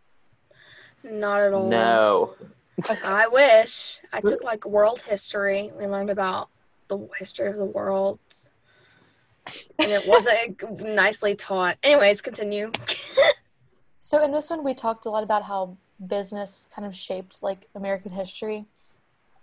Not 1.03 1.41
at 1.41 1.53
all. 1.53 1.67
No. 1.67 2.35
I 3.03 3.27
wish. 3.27 3.99
I 4.13 4.21
took 4.21 4.43
like 4.43 4.65
world 4.65 5.01
history. 5.01 5.71
We 5.77 5.85
learned 5.85 6.09
about 6.09 6.49
the 6.87 7.07
history 7.17 7.49
of 7.49 7.57
the 7.57 7.65
world. 7.65 8.19
And 9.79 9.91
it 9.91 10.07
wasn't 10.07 10.79
nicely 10.95 11.35
taught. 11.35 11.77
Anyways, 11.83 12.21
continue. 12.21 12.71
So 14.03 14.23
in 14.23 14.31
this 14.31 14.49
one, 14.49 14.63
we 14.63 14.73
talked 14.73 15.05
a 15.05 15.11
lot 15.11 15.23
about 15.23 15.43
how 15.43 15.77
business 16.07 16.69
kind 16.73 16.85
of 16.85 16.95
shaped 16.95 17.43
like 17.43 17.67
American 17.75 18.11
history, 18.11 18.65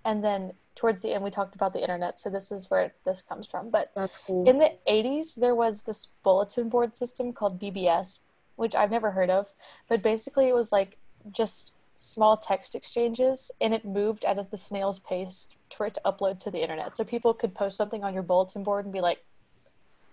and 0.05 0.25
then 0.25 0.53
towards 0.75 1.03
the 1.03 1.13
end, 1.13 1.25
we 1.25 1.31
talked 1.31 1.57
about 1.57 1.73
the 1.73 1.81
internet. 1.81 2.21
So 2.21 2.31
this 2.31 2.53
is 2.53 2.71
where 2.71 2.93
this 3.05 3.21
comes 3.21 3.47
from. 3.47 3.69
But 3.69 3.91
That's 3.97 4.19
cool. 4.19 4.49
in 4.49 4.59
the 4.59 4.73
80s, 4.89 5.35
there 5.35 5.55
was 5.55 5.83
this 5.85 6.07
bulletin 6.23 6.69
board 6.69 6.95
system 6.95 7.33
called 7.33 7.61
BBS, 7.61 8.21
which 8.55 8.77
I've 8.77 8.91
never 8.91 9.11
heard 9.11 9.29
of. 9.29 9.53
But 9.89 10.03
basically, 10.03 10.49
it 10.49 10.55
was 10.55 10.71
like 10.71 10.97
just 11.33 11.75
small 11.97 12.37
text 12.37 12.77
exchanges, 12.77 13.51
and 13.61 13.75
it 13.75 13.85
moved 13.85 14.25
at 14.25 14.51
the 14.51 14.57
snail's 14.57 15.01
pace 15.01 15.49
for 15.75 15.87
it 15.87 15.95
to 15.95 16.01
upload 16.05 16.39
to 16.41 16.51
the 16.51 16.63
internet. 16.63 16.95
So 16.95 17.03
people 17.03 17.35
could 17.35 17.55
post 17.55 17.77
something 17.77 18.05
on 18.05 18.15
your 18.15 18.23
bulletin 18.23 18.63
board 18.63 18.85
and 18.85 18.93
be 18.93 19.01
like, 19.01 19.25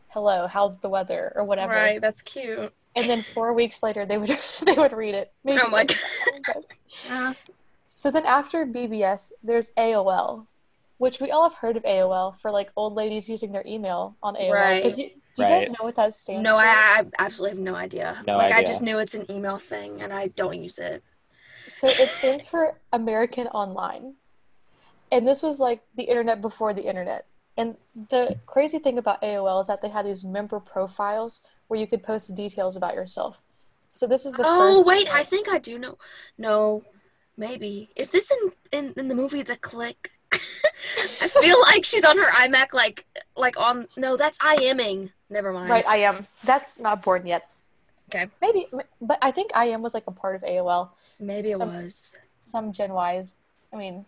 "Hello, 0.10 0.48
how's 0.48 0.80
the 0.80 0.90
weather?" 0.90 1.32
or 1.36 1.44
whatever. 1.44 1.74
Right, 1.74 2.02
that's 2.02 2.24
cute. 2.24 2.74
And 2.96 3.10
then 3.10 3.22
four 3.22 3.54
weeks 3.54 3.84
later, 3.84 4.06
they 4.06 4.18
would 4.18 4.30
they 4.64 4.74
would 4.74 4.94
read 4.94 5.16
it. 5.16 5.34
Maybe 5.44 5.60
Oh 5.62 5.70
my 5.70 5.82
it 5.82 5.88
wasn't 5.90 6.46
that 6.46 6.56
long, 6.56 6.64
but- 7.10 7.12
Uh, 7.12 7.34
So 7.88 8.12
then 8.12 8.26
after 8.26 8.66
BBS, 8.66 9.32
there's 9.44 9.72
AOL. 9.78 10.48
which 10.98 11.20
we 11.20 11.30
all 11.32 11.44
have 11.50 11.56
heard 11.60 11.76
of 11.78 11.84
AOL 11.84 12.38
for 12.40 12.52
like 12.52 12.72
old 12.76 12.94
ladies 12.96 13.28
using 13.30 13.52
their 13.52 13.64
email 13.68 14.16
on 14.24 14.36
AOL. 14.36 14.54
Right. 14.54 14.84
But 14.84 14.98
You, 14.98 15.10
do 15.36 15.44
you 15.44 15.50
guys 15.50 15.70
know 15.70 15.84
what 15.84 15.96
that 15.98 16.14
stands 16.14 16.42
No, 16.44 16.54
for? 16.54 16.60
I, 16.64 17.00
I 17.00 17.04
absolutely 17.20 17.58
have 17.58 17.66
no 17.72 17.76
idea. 17.76 18.24
No 18.26 18.38
like 18.38 18.54
I 18.54 18.64
just 18.64 18.82
knew 18.82 18.98
it's 19.00 19.14
an 19.14 19.30
email 19.30 19.58
thing, 19.58 20.02
and 20.02 20.14
I 20.14 20.28
don't 20.28 20.64
use 20.64 20.80
it. 20.80 21.04
So 21.68 21.88
it 21.88 22.08
stands 22.10 22.48
for 22.48 22.80
American 22.94 23.48
Online. 23.48 24.14
And 25.12 25.28
this 25.28 25.44
was 25.44 25.60
like 25.60 25.82
the 25.96 26.04
internet 26.04 26.40
before 26.42 26.74
the 26.74 26.84
internet. 26.88 27.26
And 27.58 27.76
the 28.10 28.40
crazy 28.46 28.80
thing 28.80 28.98
about 28.98 29.22
AOL 29.22 29.60
is 29.62 29.68
that 29.68 29.82
they 29.82 29.90
had 29.90 30.06
these 30.06 30.24
member 30.24 30.60
profiles 30.62 31.42
where 31.68 31.80
you 31.80 31.88
could 31.88 32.04
post 32.04 32.34
details 32.36 32.76
about 32.76 32.94
yourself. 32.96 33.38
So 33.92 34.08
this 34.08 34.26
is 34.26 34.34
the 34.34 34.44
oh 34.46 34.76
first 34.76 34.88
wait, 34.88 35.14
I 35.14 35.24
think 35.24 35.48
I 35.50 35.58
do 35.58 35.80
know. 35.80 35.98
No, 36.38 36.84
maybe 37.38 37.90
is 37.96 38.12
this 38.12 38.32
in 38.32 38.52
in, 38.72 38.94
in 38.98 39.08
the 39.08 39.16
movie 39.16 39.42
The 39.42 39.56
Click? 39.58 40.12
I 41.22 41.28
feel 41.30 41.62
like 41.62 41.86
she's 41.86 42.04
on 42.04 42.18
her 42.18 42.30
iMac, 42.32 42.74
like 42.74 43.06
like 43.38 43.58
on. 43.58 43.88
No, 43.96 44.18
that's 44.18 44.38
I 44.42 44.58
IMing. 44.58 45.12
Never 45.30 45.54
mind. 45.54 45.70
Right, 45.70 45.86
I 45.88 45.98
am. 45.98 46.28
That's 46.44 46.80
not 46.80 47.02
born 47.04 47.26
yet. 47.26 47.48
Okay. 48.10 48.28
Maybe 48.42 48.68
but 49.02 49.18
I 49.22 49.32
think 49.32 49.52
I 49.56 49.66
am 49.66 49.82
was 49.82 49.94
like 49.94 50.08
a 50.08 50.12
part 50.12 50.36
of 50.36 50.42
AOL. 50.44 50.90
maybe 51.20 51.50
it 51.52 51.58
some- 51.58 51.74
was. 51.74 52.16
Some 52.44 52.72
Gen 52.74 52.92
Ys. 52.92 53.36
I 53.74 53.78
mean 53.78 54.06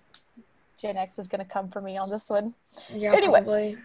Gen 0.77 0.97
X 0.97 1.17
is 1.17 1.27
gonna 1.27 1.45
come 1.45 1.69
for 1.69 1.81
me 1.81 1.97
on 1.97 2.09
this 2.09 2.29
one. 2.29 2.53
Yeah, 2.93 3.13
Anyway. 3.13 3.41
probably. 3.41 3.77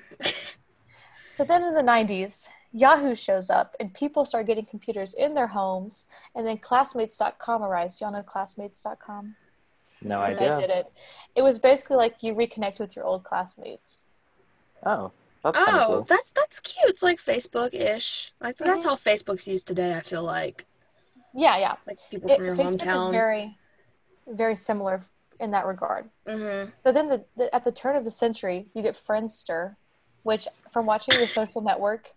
So 1.24 1.44
then 1.44 1.62
in 1.64 1.74
the 1.74 1.80
90s, 1.82 2.48
Yahoo 2.72 3.14
shows 3.14 3.50
up 3.50 3.74
and 3.80 3.92
people 3.92 4.24
start 4.24 4.46
getting 4.46 4.64
computers 4.64 5.14
in 5.14 5.34
their 5.34 5.46
homes. 5.48 6.06
And 6.34 6.46
then 6.46 6.58
classmates.com 6.58 7.62
arrives. 7.62 8.00
Y'all 8.00 8.12
know 8.12 8.22
classmates.com? 8.22 9.36
No 10.00 10.18
'Cause 10.18 10.36
idea. 10.36 10.56
I 10.56 10.60
did 10.60 10.70
it. 10.70 10.92
It 11.34 11.42
was 11.42 11.58
basically 11.58 11.96
like 11.96 12.22
you 12.22 12.34
reconnect 12.34 12.78
with 12.80 12.96
your 12.96 13.04
old 13.04 13.24
classmates. 13.24 14.04
Oh, 14.84 15.12
that's 15.44 15.58
Oh, 15.58 15.84
cool. 15.86 16.02
that's 16.02 16.30
that's 16.32 16.60
cute. 16.60 16.88
It's 16.88 17.02
like 17.02 17.18
Facebook 17.20 17.72
ish. 17.74 18.32
Like 18.40 18.56
that's 18.58 18.84
Mhm. 18.84 18.88
how 18.88 18.94
Facebook's 18.96 19.46
used 19.46 19.66
today. 19.68 19.94
I 19.96 20.00
feel 20.00 20.22
like 20.22 20.66
Yeah, 21.34 21.56
yeah. 21.58 21.76
like 21.86 21.98
people 22.10 22.30
It, 22.30 22.36
from 22.36 22.44
your 22.46 22.56
Facebook 22.56 23.06
is 23.06 23.10
very, 23.12 23.58
very 24.26 24.56
similar 24.56 25.00
in 25.40 25.50
that 25.52 25.66
regard. 25.66 26.10
mm-hmm. 26.26 26.70
So 26.84 26.92
then 26.92 27.08
the, 27.08 27.24
the, 27.36 27.54
at 27.54 27.64
the 27.64 27.72
turn 27.72 27.96
of 27.96 28.04
the 28.04 28.10
century, 28.10 28.68
you 28.74 28.82
get 28.82 28.94
Friendster, 28.94 29.76
which 30.24 30.46
from 30.70 30.86
watching 30.86 31.18
the 31.18 31.26
social 31.26 31.60
network, 31.60 32.12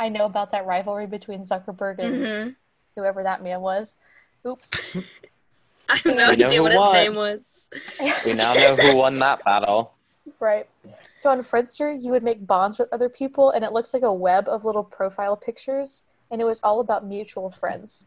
I 0.00 0.08
know 0.08 0.24
about 0.24 0.50
that 0.52 0.66
rivalry 0.66 1.06
between 1.06 1.40
Zuckerberg 1.44 1.98
and 1.98 2.14
Mm-hmm. 2.14 2.50
whoever 2.96 3.22
that 3.22 3.42
man 3.42 3.60
was. 3.60 3.98
Oops. 4.46 4.96
I 5.88 5.96
have 5.96 6.04
no 6.06 6.12
We 6.12 6.16
know 6.16 6.46
idea 6.46 6.56
who 6.56 6.62
what 6.62 6.72
his 6.72 6.78
won. 6.78 6.94
name 6.94 7.14
was. 7.14 7.70
We 8.26 8.32
now 8.32 8.54
know 8.54 8.76
who 8.76 8.96
won 8.96 9.18
that 9.18 9.44
battle. 9.44 9.92
Right. 10.38 10.66
So 11.12 11.30
on 11.30 11.40
Friendster, 11.40 12.02
you 12.02 12.10
would 12.12 12.22
make 12.22 12.46
bonds 12.46 12.78
with 12.78 12.88
other 12.92 13.08
people, 13.08 13.50
and 13.50 13.62
it 13.64 13.72
looks 13.72 13.92
like 13.92 14.02
a 14.02 14.12
web 14.12 14.48
of 14.48 14.64
little 14.64 14.84
profile 14.84 15.36
pictures, 15.36 16.06
and 16.30 16.40
it 16.40 16.44
was 16.44 16.60
all 16.62 16.80
about 16.80 17.04
mutual 17.04 17.50
friends. 17.50 18.06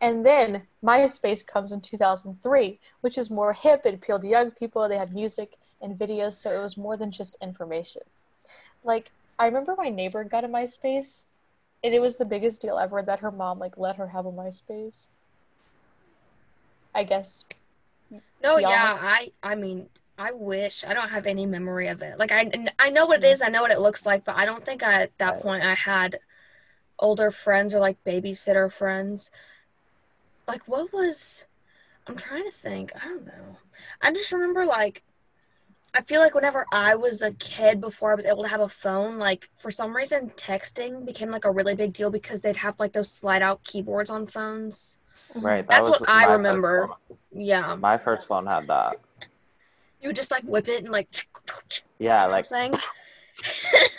And 0.00 0.26
then 0.26 0.62
MySpace 0.82 1.46
comes 1.46 1.70
in 1.70 1.80
2003, 1.80 2.80
which 3.02 3.16
is 3.16 3.30
more 3.30 3.52
hip. 3.52 3.82
It 3.84 3.94
appealed 3.94 4.22
to 4.22 4.28
young 4.28 4.50
people. 4.50 4.88
They 4.88 4.98
had 4.98 5.14
music 5.14 5.52
and 5.80 5.96
videos, 5.96 6.32
so 6.32 6.58
it 6.58 6.62
was 6.62 6.76
more 6.76 6.96
than 6.96 7.10
just 7.12 7.36
information. 7.40 8.02
Like, 8.82 9.12
I 9.42 9.46
remember 9.46 9.74
my 9.76 9.88
neighbor 9.88 10.22
got 10.22 10.44
a 10.44 10.48
MySpace, 10.48 11.24
and 11.82 11.92
it 11.92 12.00
was 12.00 12.16
the 12.16 12.24
biggest 12.24 12.62
deal 12.62 12.78
ever 12.78 13.02
that 13.02 13.18
her 13.18 13.32
mom, 13.32 13.58
like, 13.58 13.76
let 13.76 13.96
her 13.96 14.06
have 14.06 14.24
a 14.24 14.30
MySpace. 14.30 15.08
I 16.94 17.02
guess. 17.02 17.46
No, 18.40 18.58
yeah, 18.58 18.96
I 19.00 19.32
I 19.42 19.56
mean, 19.56 19.88
I 20.16 20.30
wish 20.30 20.84
I 20.86 20.94
don't 20.94 21.08
have 21.08 21.26
any 21.26 21.44
memory 21.44 21.88
of 21.88 22.02
it. 22.02 22.20
Like 22.20 22.30
I 22.30 22.52
I 22.78 22.90
know 22.90 23.06
what 23.06 23.24
it 23.24 23.26
is, 23.26 23.42
I 23.42 23.48
know 23.48 23.62
what 23.62 23.72
it 23.72 23.80
looks 23.80 24.06
like, 24.06 24.24
but 24.24 24.36
I 24.36 24.44
don't 24.44 24.64
think 24.64 24.82
I, 24.84 25.02
at 25.02 25.18
that 25.18 25.40
point 25.40 25.64
I 25.64 25.74
had 25.74 26.20
older 26.98 27.30
friends 27.32 27.74
or 27.74 27.80
like 27.80 28.04
babysitter 28.04 28.70
friends. 28.70 29.30
Like 30.46 30.68
what 30.68 30.92
was 30.92 31.46
I'm 32.06 32.16
trying 32.16 32.44
to 32.44 32.56
think. 32.56 32.92
I 32.94 33.08
don't 33.08 33.26
know. 33.26 33.56
I 34.02 34.12
just 34.12 34.30
remember 34.30 34.66
like 34.66 35.02
I 35.94 36.00
feel 36.02 36.20
like 36.20 36.34
whenever 36.34 36.66
I 36.72 36.94
was 36.94 37.20
a 37.20 37.32
kid 37.32 37.80
before 37.80 38.12
I 38.12 38.14
was 38.14 38.24
able 38.24 38.44
to 38.44 38.48
have 38.48 38.60
a 38.60 38.68
phone, 38.68 39.18
like 39.18 39.50
for 39.58 39.70
some 39.70 39.94
reason 39.94 40.30
texting 40.36 41.04
became 41.04 41.30
like 41.30 41.44
a 41.44 41.50
really 41.50 41.74
big 41.74 41.92
deal 41.92 42.10
because 42.10 42.40
they'd 42.40 42.56
have 42.56 42.80
like 42.80 42.92
those 42.92 43.10
slide 43.10 43.42
out 43.42 43.62
keyboards 43.62 44.08
on 44.08 44.26
phones. 44.26 44.96
Right. 45.34 45.66
That 45.66 45.76
That's 45.76 45.90
was 45.90 46.00
what 46.00 46.08
I 46.08 46.32
remember. 46.32 46.88
Yeah. 47.30 47.74
My 47.74 47.98
first 47.98 48.26
phone 48.26 48.46
had 48.46 48.66
that. 48.68 48.96
You 50.00 50.08
would 50.08 50.16
just 50.16 50.30
like 50.30 50.44
whip 50.44 50.68
it 50.68 50.82
and 50.82 50.92
like 50.92 51.08
Yeah, 51.98 52.22
like 52.22 52.32
like 52.32 52.44
saying. 52.46 52.72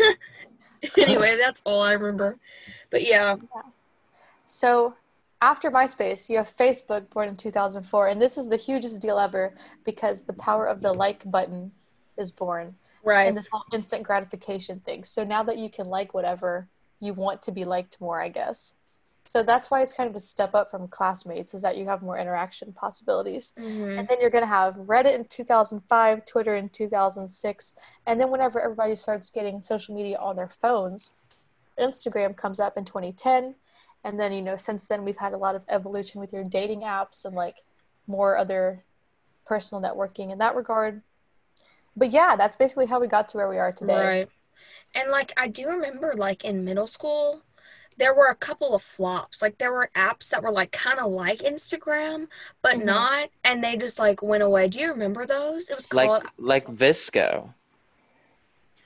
anyway, 0.98 1.38
that's 1.38 1.62
all 1.66 1.82
I 1.82 1.94
remember. 1.94 2.38
But 2.90 3.08
yeah, 3.08 3.38
So 4.46 4.96
after 5.42 5.72
MySpace, 5.72 6.30
you 6.30 6.38
have 6.38 6.50
Facebook 6.50 7.10
born 7.10 7.30
in 7.30 7.36
2004, 7.36 8.08
and 8.08 8.22
this 8.22 8.38
is 8.38 8.50
the 8.50 8.58
hugest 8.58 9.02
deal 9.02 9.20
ever 9.20 9.54
because 9.84 10.24
the 10.24 10.34
power 10.34 10.66
of 10.66 10.82
the 10.82 10.92
like 10.92 11.30
button 11.30 11.72
is 12.18 12.32
born 12.32 12.76
right. 13.04 13.24
and 13.24 13.38
this 13.38 13.48
whole 13.52 13.66
instant 13.74 14.04
gratification 14.04 14.80
thing. 14.82 15.04
So 15.04 15.24
now 15.24 15.44
that 15.44 15.58
you 15.58 15.70
can 15.70 15.88
like 15.88 16.14
whatever, 16.14 16.68
you 17.00 17.14
want 17.14 17.44
to 17.44 17.52
be 17.52 17.66
liked 17.66 18.00
more, 18.00 18.22
I 18.22 18.30
guess. 18.30 18.76
So 19.26 19.42
that's 19.42 19.72
why 19.72 19.82
it's 19.82 19.94
kind 19.94 20.10
of 20.10 20.16
a 20.16 20.20
step 20.20 20.54
up 20.54 20.70
from 20.70 20.88
classmates, 20.90 21.54
is 21.54 21.62
that 21.62 21.78
you 21.78 21.86
have 21.86 22.02
more 22.02 22.18
interaction 22.18 22.74
possibilities. 22.74 23.54
Mhm. 23.58 24.00
And 24.00 24.08
then 24.08 24.20
you're 24.20 24.30
going 24.30 24.44
to 24.44 24.48
have 24.48 24.76
Reddit 24.76 25.16
in 25.16 25.26
2005, 25.26 26.26
Twitter 26.26 26.56
in 26.56 26.68
2006, 26.70 27.78
and 28.06 28.20
then 28.20 28.30
whenever 28.30 28.60
everybody 28.60 28.96
starts 28.96 29.32
getting 29.32 29.62
social 29.62 29.96
media 29.96 30.18
on 30.18 30.36
their 30.36 30.50
phones, 30.50 31.12
Instagram 31.78 32.36
comes 32.36 32.60
up 32.60 32.78
in 32.78 32.86
2010. 32.86 33.56
And 34.04 34.20
then, 34.20 34.34
you 34.34 34.42
know, 34.42 34.58
since 34.58 34.88
then 34.88 35.06
we've 35.06 35.18
had 35.18 35.32
a 35.32 35.38
lot 35.38 35.56
of 35.56 35.64
evolution 35.70 36.20
with 36.20 36.34
your 36.34 36.44
dating 36.44 36.82
apps 36.82 37.24
and 37.24 37.34
like 37.34 37.64
more 38.08 38.38
other 38.38 38.84
personal 39.46 39.82
networking 39.82 40.32
in 40.32 40.38
that 40.40 40.56
regard. 40.56 41.02
But 41.96 42.12
yeah, 42.12 42.36
that's 42.36 42.56
basically 42.56 42.88
how 42.88 43.00
we 43.00 43.08
got 43.08 43.30
to 43.30 43.38
where 43.38 43.50
we 43.50 43.58
are 43.58 43.72
today. 43.72 44.06
Right. 44.06 44.30
And 44.96 45.10
like 45.12 45.34
I 45.38 45.48
do 45.48 45.68
remember 45.68 46.14
like 46.16 46.44
in 46.44 46.64
middle 46.64 46.88
school, 46.88 47.42
there 47.98 48.14
were 48.14 48.28
a 48.28 48.36
couple 48.36 48.74
of 48.76 48.82
flops. 48.82 49.42
Like 49.42 49.58
there 49.60 49.72
were 49.72 49.90
apps 49.96 50.30
that 50.30 50.42
were 50.44 50.52
like 50.52 50.72
kind 50.72 51.00
of 51.00 51.12
like 51.12 51.40
Instagram, 51.40 52.28
but 52.62 52.78
Mhm. 52.78 52.86
not, 52.86 53.30
and 53.44 53.64
they 53.64 53.78
just 53.78 54.00
like 54.00 54.22
went 54.24 54.44
away. 54.44 54.68
Do 54.68 54.80
you 54.80 54.90
remember 54.90 55.26
those? 55.26 55.70
It 55.70 55.76
was 55.76 55.92
like 55.94 56.08
called 56.08 56.24
like 56.38 56.68
VSCO. 56.68 57.54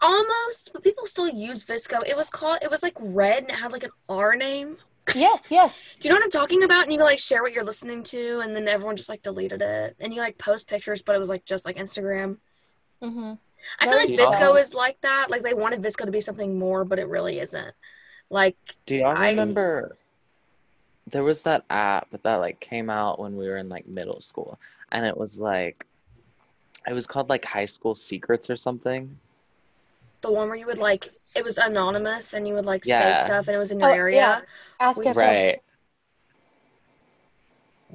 almost, 0.02 0.72
but 0.74 0.84
people 0.84 1.06
still 1.08 1.28
use 1.30 1.64
VSCO. 1.64 2.04
It 2.08 2.16
was 2.16 2.30
called. 2.30 2.60
It 2.62 2.70
was 2.70 2.84
like 2.84 2.96
red 3.00 3.44
and 3.44 3.50
it 3.52 3.56
had 3.56 3.72
like 3.72 3.84
an 3.84 3.92
R 4.10 4.36
name. 4.36 4.78
Yes, 5.16 5.48
yes. 5.50 5.96
Do 6.00 6.08
you 6.08 6.14
know 6.14 6.18
what 6.20 6.26
I'm 6.26 6.32
talking 6.32 6.64
about? 6.64 6.84
And 6.84 6.92
you 6.92 7.00
can 7.00 7.06
like 7.08 7.20
share 7.20 7.42
what 7.42 7.54
you're 7.54 7.64
listening 7.64 8.04
to, 8.04 8.40
and 8.42 8.56
then 8.56 8.68
everyone 8.68 8.98
just 8.98 9.10
like 9.10 9.22
deleted 9.24 9.62
it. 9.62 9.96
And 10.00 10.14
you 10.14 10.20
like 10.20 10.38
post 10.38 10.68
pictures, 10.68 11.02
but 11.02 11.16
it 11.16 11.20
was 11.20 11.30
like 11.30 11.46
just 11.46 11.66
like 11.66 11.78
Instagram. 11.78 12.38
Hmm 13.01 13.34
I 13.80 13.88
feel 13.88 13.96
like 13.98 14.10
you 14.10 14.18
VSCO 14.18 14.39
don't. 14.39 14.58
is 14.60 14.74
like 14.74 15.01
that. 15.01 15.30
Like 15.30 15.44
they 15.44 15.54
wanted 15.54 15.82
VSCO 15.82 16.06
to 16.06 16.12
be 16.12 16.22
something 16.22 16.58
more, 16.60 16.86
but 16.86 17.00
it 17.00 17.08
really 17.08 17.39
isn't. 17.39 17.74
Like 18.30 18.56
Do 18.86 18.96
y'all 18.96 19.18
I- 19.18 19.30
remember 19.32 19.98
there 21.10 21.24
was 21.24 21.44
that 21.44 21.63
app 21.70 22.08
that 22.24 22.36
like 22.36 22.60
came 22.60 22.89
out 22.89 23.20
when 23.20 23.36
we 23.38 23.48
were 23.48 23.58
in 23.58 23.70
like 23.70 23.88
middle 23.88 24.20
school 24.22 24.60
and 24.92 25.06
it 25.06 25.16
was 25.18 25.39
like 25.39 25.86
it 26.88 26.94
was 26.94 27.08
called 27.08 27.30
like 27.30 27.44
High 27.46 27.66
School 27.66 27.96
Secrets 27.96 28.50
or 28.50 28.58
something. 28.58 29.18
the 30.22 30.32
one 30.32 30.48
where 30.48 30.58
you 30.58 30.66
would 30.66 30.80
like 30.80 31.06
it 31.36 31.44
was 31.46 31.58
anonymous 31.58 32.34
and 32.34 32.48
you 32.48 32.54
would 32.56 32.66
like 32.66 32.84
say 32.84 33.13
stuff 33.24 33.48
and 33.48 33.56
it 33.56 33.60
was 33.60 33.72
in 33.72 33.80
your 33.80 33.89
Oh, 33.92 33.94
area. 33.96 34.16
yeah. 34.18 34.42
Ask 34.80 35.00
We- 35.00 35.08
if 35.08 35.16
Right. 35.18 35.62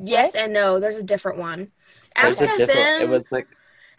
Yes 0.02 0.35
and 0.35 0.52
no. 0.52 0.80
There's 0.80 0.97
a 0.97 1.02
different 1.02 1.38
one. 1.38 1.71
There's 2.21 2.40
Ask 2.40 2.54
a 2.54 2.56
different 2.56 3.02
it 3.02 3.09
was 3.09 3.30
like 3.30 3.47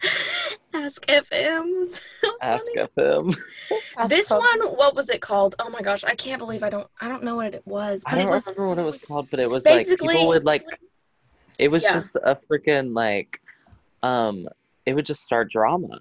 Ask 0.74 1.06
FM. 1.06 1.86
So 2.20 2.30
Ask 2.42 2.66
funny. 2.74 2.88
FM. 2.98 3.36
This 4.08 4.28
Pope. 4.28 4.40
one, 4.42 4.60
what 4.76 4.94
was 4.94 5.08
it 5.08 5.20
called? 5.20 5.54
Oh 5.58 5.70
my 5.70 5.80
gosh, 5.80 6.04
I 6.04 6.14
can't 6.14 6.38
believe 6.38 6.62
I 6.62 6.70
don't 6.70 6.88
I 7.00 7.08
don't 7.08 7.22
know 7.22 7.36
what 7.36 7.54
it 7.54 7.62
was. 7.66 8.02
I 8.06 8.10
But 8.12 8.18
it 8.18 8.22
don't 8.24 8.32
was 8.32 8.46
remember 8.46 8.68
what 8.68 8.78
it 8.78 8.84
was 8.84 8.98
called, 8.98 9.28
but 9.30 9.40
it 9.40 9.48
was 9.48 9.64
like 9.64 9.86
people 9.86 10.26
would 10.28 10.44
like 10.44 10.64
it 11.58 11.70
was 11.70 11.82
Yeah. 11.84 11.94
just 11.94 12.16
a 12.16 12.36
freaking 12.50 12.94
like 12.94 13.40
um 14.02 14.46
it 14.86 14.94
would 14.94 15.06
just 15.06 15.22
start 15.24 15.50
drama. 15.50 16.00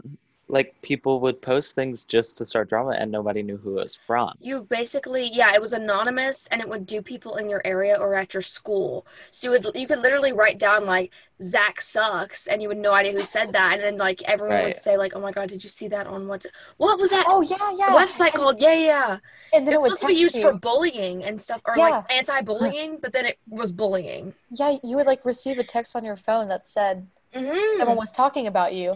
Like 0.57 0.69
people 0.83 1.19
would 1.24 1.41
post 1.41 1.74
things 1.74 2.03
just 2.15 2.38
to 2.38 2.45
start 2.45 2.69
drama 2.69 2.91
and 2.91 3.12
nobody 3.12 3.41
knew 3.48 3.57
who 3.57 3.72
it 3.79 3.83
was 3.83 3.95
from. 4.07 4.29
You 4.39 4.55
basically, 4.79 5.25
yeah, 5.39 5.51
it 5.57 5.62
was 5.65 5.74
anonymous 5.74 6.48
and 6.51 6.62
it 6.62 6.69
would 6.72 6.86
do 6.86 7.01
people 7.01 7.36
in 7.41 7.50
your 7.53 7.62
area 7.65 7.95
or 8.03 8.10
at 8.22 8.33
your 8.36 8.41
school. 8.57 9.05
So 9.31 9.41
you 9.48 9.51
would 9.53 9.65
you 9.81 9.88
could 9.88 10.00
literally 10.05 10.31
write 10.31 10.60
down 10.67 10.86
like 10.86 11.07
Zach 11.41 11.81
sucks 11.81 12.45
and 12.48 12.62
you 12.62 12.67
would 12.69 12.77
no 12.77 12.93
idea 12.93 13.13
who 13.13 13.24
said 13.38 13.50
that 13.53 13.74
and 13.74 13.81
then 13.81 13.98
like 13.98 14.19
everyone 14.33 14.63
would 14.63 14.77
say 14.77 14.93
like, 15.03 15.13
Oh 15.15 15.19
my 15.27 15.31
god, 15.38 15.50
did 15.50 15.62
you 15.65 15.72
see 15.79 15.88
that 15.95 16.05
on 16.07 16.27
what 16.27 16.45
what 16.77 17.00
was 17.00 17.10
that 17.10 17.25
Oh, 17.27 17.41
yeah, 17.41 17.72
yeah. 17.81 17.89
website 18.01 18.31
And- 18.33 18.39
called? 18.41 18.57
Yeah, 18.62 18.75
yeah. 18.91 19.17
And 19.53 19.62
then 19.67 19.74
It 19.74 19.77
it 19.77 19.81
was 19.81 20.00
supposed 20.00 20.01
to 20.01 20.07
be 20.15 20.22
used 20.27 20.36
you. 20.36 20.43
for 20.43 20.53
bullying 20.69 21.24
and 21.27 21.36
stuff 21.45 21.62
or 21.67 21.75
like 21.77 22.05
anti-bullying, 22.12 22.98
but 23.01 23.12
then 23.15 23.25
it 23.25 23.38
was 23.50 23.72
bullying. 23.72 24.33
Yeah, 24.51 24.77
you 24.83 24.95
would 24.98 25.07
like 25.07 25.25
receive 25.25 25.57
a 25.57 25.63
text 25.75 25.95
on 25.95 26.03
your 26.05 26.17
phone 26.27 26.48
that 26.53 26.63
said 26.67 27.07
Mm-hmm. 27.36 27.77
someone 27.77 27.98
was 27.98 28.12
talking 28.12 28.45
about 28.45 28.72
you. 28.75 28.89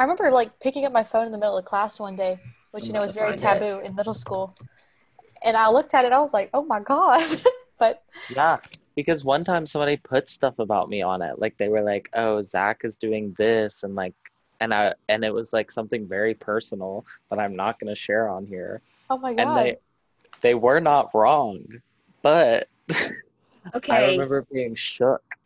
I 0.00 0.04
remember 0.04 0.30
like 0.30 0.58
picking 0.60 0.86
up 0.86 0.92
my 0.92 1.04
phone 1.04 1.26
in 1.26 1.32
the 1.32 1.36
middle 1.36 1.58
of 1.58 1.66
class 1.66 2.00
one 2.00 2.16
day, 2.16 2.38
which 2.70 2.86
you 2.86 2.94
know 2.94 3.00
was 3.00 3.12
very 3.12 3.32
have 3.32 3.40
found 3.40 3.62
it. 3.62 3.66
taboo 3.66 3.84
in 3.84 3.94
middle 3.94 4.14
school. 4.14 4.56
And 5.42 5.58
I 5.58 5.68
looked 5.68 5.92
at 5.92 6.06
it, 6.06 6.12
I 6.12 6.18
was 6.20 6.32
like, 6.32 6.48
"Oh 6.54 6.64
my 6.64 6.80
god!" 6.80 7.22
but 7.78 8.02
Yeah, 8.34 8.56
because 8.96 9.24
one 9.24 9.44
time 9.44 9.66
somebody 9.66 9.98
put 9.98 10.26
stuff 10.30 10.58
about 10.58 10.88
me 10.88 11.02
on 11.02 11.20
it. 11.20 11.38
Like 11.38 11.58
they 11.58 11.68
were 11.68 11.82
like, 11.82 12.08
"Oh, 12.14 12.40
Zach 12.40 12.80
is 12.82 12.96
doing 12.96 13.34
this," 13.36 13.82
and 13.82 13.94
like, 13.94 14.14
and 14.60 14.72
I 14.72 14.94
and 15.10 15.22
it 15.22 15.34
was 15.34 15.52
like 15.52 15.70
something 15.70 16.08
very 16.08 16.32
personal 16.32 17.04
that 17.28 17.38
I'm 17.38 17.54
not 17.54 17.78
gonna 17.78 17.94
share 17.94 18.30
on 18.30 18.46
here. 18.46 18.80
oh 19.10 19.18
my 19.18 19.34
god! 19.34 19.42
And 19.42 19.56
they 19.58 19.76
they 20.40 20.54
were 20.54 20.80
not 20.80 21.14
wrong, 21.14 21.62
but 22.22 22.70
okay, 23.74 23.92
I 23.92 24.06
remember 24.06 24.46
being 24.50 24.74
shook. 24.74 25.36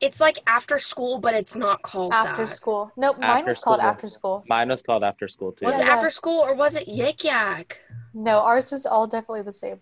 It's 0.00 0.20
like 0.20 0.38
after 0.46 0.78
school, 0.78 1.18
but 1.18 1.34
it's 1.34 1.56
not 1.56 1.82
called 1.82 2.12
after 2.12 2.44
that. 2.44 2.52
school. 2.52 2.92
Nope, 2.96 3.18
mine 3.18 3.30
After 3.30 3.46
was 3.50 3.64
called 3.64 3.80
after 3.80 4.08
school. 4.08 4.44
Mine 4.48 4.68
was 4.68 4.82
called 4.82 5.02
after 5.04 5.28
school 5.28 5.52
too. 5.52 5.66
Was 5.66 5.76
Yeah, 5.76 5.82
it 5.82 5.86
yeah. 5.86 5.92
after 5.94 6.10
school 6.10 6.40
or 6.40 6.54
was 6.54 6.74
it 6.76 6.86
Yik 6.88 7.24
Yak? 7.24 7.78
No, 8.12 8.40
ours 8.40 8.70
was 8.72 8.86
all 8.86 9.06
definitely 9.06 9.42
the 9.42 9.52
same. 9.52 9.78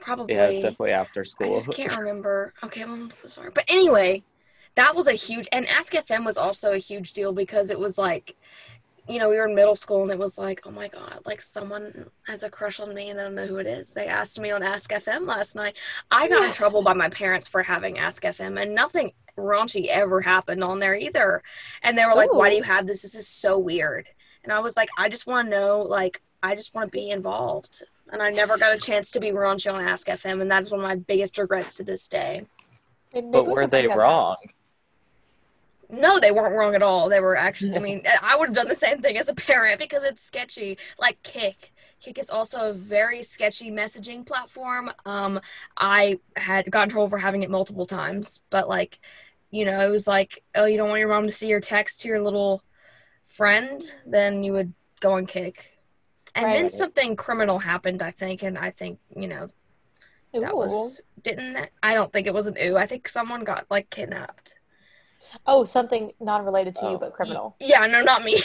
Probably. 0.00 0.34
Yeah, 0.34 0.46
it's 0.46 0.58
definitely 0.58 0.92
after 0.92 1.24
school. 1.24 1.54
I 1.54 1.58
just 1.58 1.72
can't 1.72 1.96
remember. 1.96 2.52
Okay, 2.62 2.84
well, 2.84 2.94
I'm 2.94 3.10
so 3.10 3.28
sorry. 3.28 3.50
But 3.54 3.64
anyway, 3.68 4.22
that 4.74 4.94
was 4.94 5.06
a 5.06 5.12
huge, 5.12 5.48
and 5.50 5.66
Ask 5.68 5.92
FM 5.92 6.24
was 6.24 6.36
also 6.36 6.72
a 6.72 6.78
huge 6.78 7.12
deal 7.12 7.32
because 7.32 7.70
it 7.70 7.78
was 7.78 7.96
like, 7.96 8.36
you 9.08 9.18
know, 9.18 9.28
we 9.28 9.36
were 9.36 9.46
in 9.46 9.54
middle 9.54 9.76
school 9.76 10.02
and 10.02 10.10
it 10.10 10.18
was 10.18 10.38
like, 10.38 10.62
oh 10.66 10.70
my 10.70 10.88
God, 10.88 11.20
like 11.26 11.42
someone 11.42 12.06
has 12.26 12.42
a 12.42 12.50
crush 12.50 12.80
on 12.80 12.94
me 12.94 13.10
and 13.10 13.20
I 13.20 13.24
don't 13.24 13.34
know 13.34 13.46
who 13.46 13.56
it 13.58 13.66
is. 13.66 13.92
They 13.92 14.06
asked 14.06 14.38
me 14.40 14.50
on 14.50 14.62
Ask 14.62 14.90
FM 14.90 15.26
last 15.26 15.54
night. 15.56 15.76
I 16.10 16.28
got 16.28 16.42
in 16.42 16.52
trouble 16.54 16.82
by 16.82 16.94
my 16.94 17.08
parents 17.10 17.46
for 17.48 17.62
having 17.62 17.98
Ask 17.98 18.22
FM 18.22 18.60
and 18.60 18.74
nothing 18.74 19.12
raunchy 19.36 19.86
ever 19.86 20.20
happened 20.20 20.62
on 20.62 20.78
there 20.78 20.94
either. 20.94 21.42
And 21.82 21.96
they 21.96 22.04
were 22.06 22.14
like, 22.14 22.32
why 22.32 22.50
do 22.50 22.56
you 22.56 22.62
have 22.62 22.86
this? 22.86 23.02
This 23.02 23.14
is 23.14 23.28
so 23.28 23.58
weird. 23.58 24.06
And 24.42 24.52
I 24.52 24.60
was 24.60 24.76
like, 24.76 24.88
I 24.98 25.08
just 25.08 25.26
want 25.26 25.46
to 25.46 25.50
know, 25.50 25.82
like, 25.82 26.22
I 26.42 26.54
just 26.54 26.74
want 26.74 26.88
to 26.88 26.90
be 26.90 27.10
involved. 27.10 27.82
And 28.12 28.22
I 28.22 28.30
never 28.30 28.58
got 28.58 28.74
a 28.74 28.78
chance 28.78 29.10
to 29.12 29.20
be 29.20 29.30
raunchy 29.30 29.72
on 29.72 29.82
Ask 29.82 30.06
FM, 30.06 30.42
and 30.42 30.50
that's 30.50 30.70
one 30.70 30.80
of 30.80 30.84
my 30.84 30.96
biggest 30.96 31.38
regrets 31.38 31.74
to 31.76 31.84
this 31.84 32.06
day. 32.06 32.46
But 33.12 33.46
were 33.46 33.66
they 33.66 33.86
bring 33.86 33.96
wrong? 33.96 34.36
No, 35.88 36.18
they 36.18 36.30
weren't 36.30 36.54
wrong 36.54 36.74
at 36.74 36.82
all. 36.82 37.08
They 37.08 37.20
were 37.20 37.36
actually, 37.36 37.76
I 37.76 37.78
mean, 37.78 38.02
I 38.22 38.36
would 38.36 38.48
have 38.48 38.56
done 38.56 38.68
the 38.68 38.74
same 38.74 39.00
thing 39.00 39.16
as 39.16 39.28
a 39.28 39.34
parent 39.34 39.78
because 39.78 40.02
it's 40.04 40.22
sketchy. 40.22 40.78
Like 40.98 41.22
Kik. 41.22 41.72
Kik 42.00 42.18
is 42.18 42.28
also 42.28 42.68
a 42.68 42.72
very 42.72 43.22
sketchy 43.22 43.70
messaging 43.70 44.26
platform. 44.26 44.92
Um, 45.06 45.40
I 45.78 46.18
had 46.36 46.70
got 46.70 46.84
in 46.84 46.88
trouble 46.90 47.08
for 47.08 47.18
having 47.18 47.42
it 47.42 47.50
multiple 47.50 47.86
times, 47.86 48.40
but 48.50 48.68
like, 48.68 48.98
you 49.54 49.64
know, 49.64 49.86
it 49.86 49.90
was 49.90 50.08
like, 50.08 50.42
oh, 50.56 50.64
you 50.64 50.76
don't 50.76 50.88
want 50.88 50.98
your 50.98 51.08
mom 51.08 51.26
to 51.28 51.32
see 51.32 51.46
your 51.46 51.60
text 51.60 52.00
to 52.00 52.08
your 52.08 52.20
little 52.20 52.64
friend, 53.28 53.80
then 54.04 54.42
you 54.42 54.52
would 54.52 54.72
go 54.98 55.12
on 55.12 55.26
Kik. 55.26 55.78
And 56.34 56.52
then 56.52 56.70
something 56.70 57.14
criminal 57.14 57.60
happened, 57.60 58.02
I 58.02 58.10
think, 58.10 58.42
and 58.42 58.58
I 58.58 58.72
think, 58.72 58.98
you 59.14 59.28
know, 59.28 59.50
that 60.32 60.56
was 60.56 61.00
didn't 61.22 61.52
that, 61.52 61.70
I 61.80 61.94
don't 61.94 62.12
think 62.12 62.26
it 62.26 62.34
was 62.34 62.48
an 62.48 62.56
ooh. 62.60 62.76
I 62.76 62.86
think 62.86 63.06
someone 63.06 63.44
got 63.44 63.66
like 63.70 63.90
kidnapped. 63.90 64.56
Oh, 65.46 65.64
something 65.64 66.10
non-related 66.18 66.74
to 66.76 66.86
you 66.86 66.90
Oh. 66.96 66.98
but 66.98 67.12
criminal. 67.12 67.54
Yeah, 67.60 67.86
no, 67.86 68.02
not 68.02 68.24
me. 68.24 68.42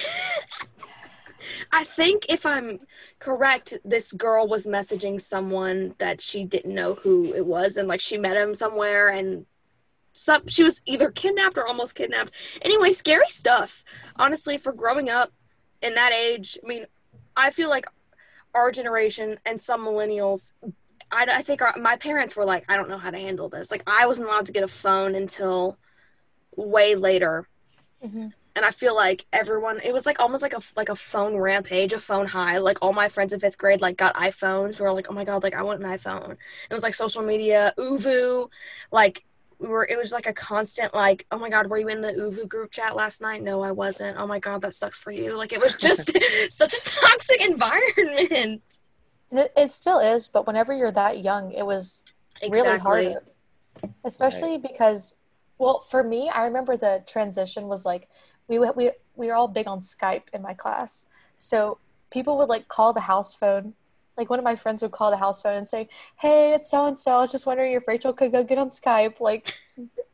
I 1.72 1.86
think 1.86 2.28
if 2.30 2.46
I'm 2.46 2.82
correct, 3.18 3.74
this 3.84 4.12
girl 4.12 4.48
was 4.48 4.68
messaging 4.68 5.20
someone 5.20 5.96
that 5.98 6.22
she 6.22 6.44
didn't 6.44 6.76
know 6.76 6.94
who 6.94 7.34
it 7.34 7.48
was, 7.48 7.78
and 7.78 7.88
like 7.88 8.00
she 8.00 8.20
met 8.20 8.38
him 8.38 8.56
somewhere, 8.56 9.08
and 9.08 9.48
some 10.14 10.48
she 10.48 10.64
was 10.64 10.82
either 10.86 11.12
kidnapped 11.12 11.58
or 11.58 11.68
almost 11.68 11.96
kidnapped. 11.96 12.34
Anyway, 12.62 12.92
scary 12.92 13.30
stuff. 13.30 13.84
Honestly, 14.18 14.58
for 14.58 14.72
growing 14.74 15.10
up 15.10 15.32
in 15.82 15.96
that 15.96 16.12
age, 16.14 16.58
I 16.64 16.68
mean, 16.68 16.86
I 17.36 17.52
feel 17.52 17.70
like 17.70 17.86
our 18.54 18.72
generation 18.72 19.40
and 19.46 19.62
some 19.62 19.86
millennials. 19.86 20.54
I, 21.12 21.26
I 21.32 21.42
think 21.42 21.62
our, 21.62 21.76
my 21.80 21.96
parents 21.96 22.36
were 22.36 22.46
like, 22.46 22.66
I 22.70 22.76
don't 22.76 22.90
know 22.90 22.98
how 22.98 23.12
to 23.12 23.18
handle 23.18 23.50
this. 23.50 23.72
Like, 23.72 23.84
I 23.88 24.06
wasn't 24.06 24.28
allowed 24.28 24.46
to 24.48 24.52
get 24.52 24.64
a 24.64 24.68
phone 24.68 25.16
until 25.16 25.78
way 26.56 26.96
later 26.96 27.48
Mhm. 28.04 28.34
and 28.56 28.66
I 28.66 28.72
feel 28.72 28.96
like 28.96 29.26
everyone 29.34 29.82
it 29.84 29.94
was 29.94 30.06
like 30.06 30.20
almost 30.22 30.42
like 30.42 30.54
a 30.54 30.62
like 30.78 30.90
a 30.90 30.96
phone 30.96 31.36
rampage, 31.38 31.94
a 31.94 32.00
phone 32.00 32.28
high. 32.28 32.58
Like 32.60 32.78
all 32.82 32.94
my 32.94 33.10
friends 33.10 33.34
in 33.34 33.40
fifth 33.42 33.58
grade 33.58 33.82
like 33.82 33.98
got 33.98 34.16
iPhones. 34.16 34.80
We 34.80 34.86
were 34.86 34.94
like, 34.94 35.08
oh 35.10 35.14
my 35.14 35.26
god, 35.26 35.44
like 35.44 35.54
I 35.56 35.64
want 35.64 35.84
an 35.84 35.90
iPhone. 35.90 36.32
It 36.70 36.74
was 36.74 36.84
like 36.84 36.94
social 36.96 37.22
media, 37.22 37.74
ooVoo, 37.78 38.50
like 38.92 39.24
we 39.60 39.68
were. 39.68 39.86
It 39.86 39.98
was 39.98 40.12
like 40.12 40.28
a 40.28 40.34
constant 40.34 40.94
like, 40.94 41.26
oh 41.32 41.38
my 41.38 41.50
god, 41.50 41.70
were 41.70 41.78
you 41.78 41.88
in 41.90 42.02
the 42.02 42.14
ooVoo 42.14 42.48
group 42.48 42.72
chat 42.72 42.96
last 42.96 43.22
night? 43.22 43.44
No, 43.44 43.62
I 43.62 43.72
wasn't. 43.72 44.18
Oh 44.18 44.28
my 44.28 44.40
god, 44.40 44.62
that 44.62 44.74
sucks 44.74 44.98
for 44.98 45.12
you. 45.12 45.36
Like 45.36 45.54
it 45.54 45.60
was 45.60 45.76
just 45.76 46.12
such 46.50 46.74
a 46.74 46.82
toxic 46.84 47.46
environment. 47.46 48.62
It, 49.32 49.54
it 49.56 49.72
still 49.72 50.00
is, 50.00 50.28
but 50.28 50.48
whenever 50.48 50.74
you're 50.74 50.92
that 50.92 51.24
young, 51.24 51.52
it 51.52 51.66
was 51.66 52.04
really 52.42 52.80
hard 52.80 53.18
Especially 54.04 54.58
because, 54.58 55.18
well, 55.58 55.82
for 55.82 56.04
me, 56.04 56.30
I 56.30 56.46
remember 56.46 56.78
the 56.78 57.04
transition 57.08 57.68
was 57.68 57.86
like 57.86 58.10
we 58.48 58.60
we 58.60 58.92
we 59.16 59.28
were 59.28 59.36
all 59.36 59.48
big 59.48 59.68
on 59.68 59.80
Skype 59.80 60.30
in 60.34 60.42
my 60.42 60.54
class, 60.54 61.06
so 61.38 61.78
people 62.12 62.38
would 62.38 62.50
like 62.50 62.68
call 62.68 62.94
the 62.94 63.02
house 63.02 63.34
phone. 63.34 63.74
Like 64.20 64.30
one 64.30 64.40
of 64.40 64.46
my 64.46 64.56
friends 64.58 64.84
would 64.84 64.92
call 64.92 65.12
the 65.12 65.18
house 65.18 65.42
phone 65.42 65.56
and 65.56 65.68
say, 65.68 65.90
"Hey, 66.18 66.54
it's 66.54 66.70
so 66.70 66.86
and 66.88 66.98
so. 66.98 67.18
I 67.18 67.22
was 67.22 67.32
just 67.32 67.46
wondering 67.48 67.74
if 67.74 67.88
Rachel 67.88 68.14
could 68.14 68.34
go 68.34 68.44
get 68.44 68.58
on 68.60 68.70
Skype." 68.70 69.20
Like, 69.22 69.56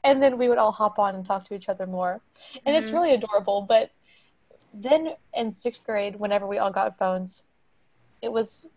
and 0.03 0.21
then 0.23 0.37
we 0.37 0.47
would 0.49 0.59
all 0.59 0.71
hop 0.71 0.99
on 0.99 1.15
and 1.15 1.25
talk 1.25 1.45
to 1.45 1.55
each 1.55 1.69
other 1.69 1.87
more, 1.87 2.21
and 2.65 2.75
it's 2.75 2.89
Mhm. 2.89 2.93
really 2.93 3.13
adorable. 3.13 3.63
But 3.63 3.91
then 4.73 5.15
in 5.33 5.51
sixth 5.51 5.85
grade, 5.85 6.17
whenever 6.17 6.47
we 6.47 6.59
all 6.59 6.71
got 6.71 6.97
phones, 6.97 7.43
it 8.21 8.31
was 8.31 8.69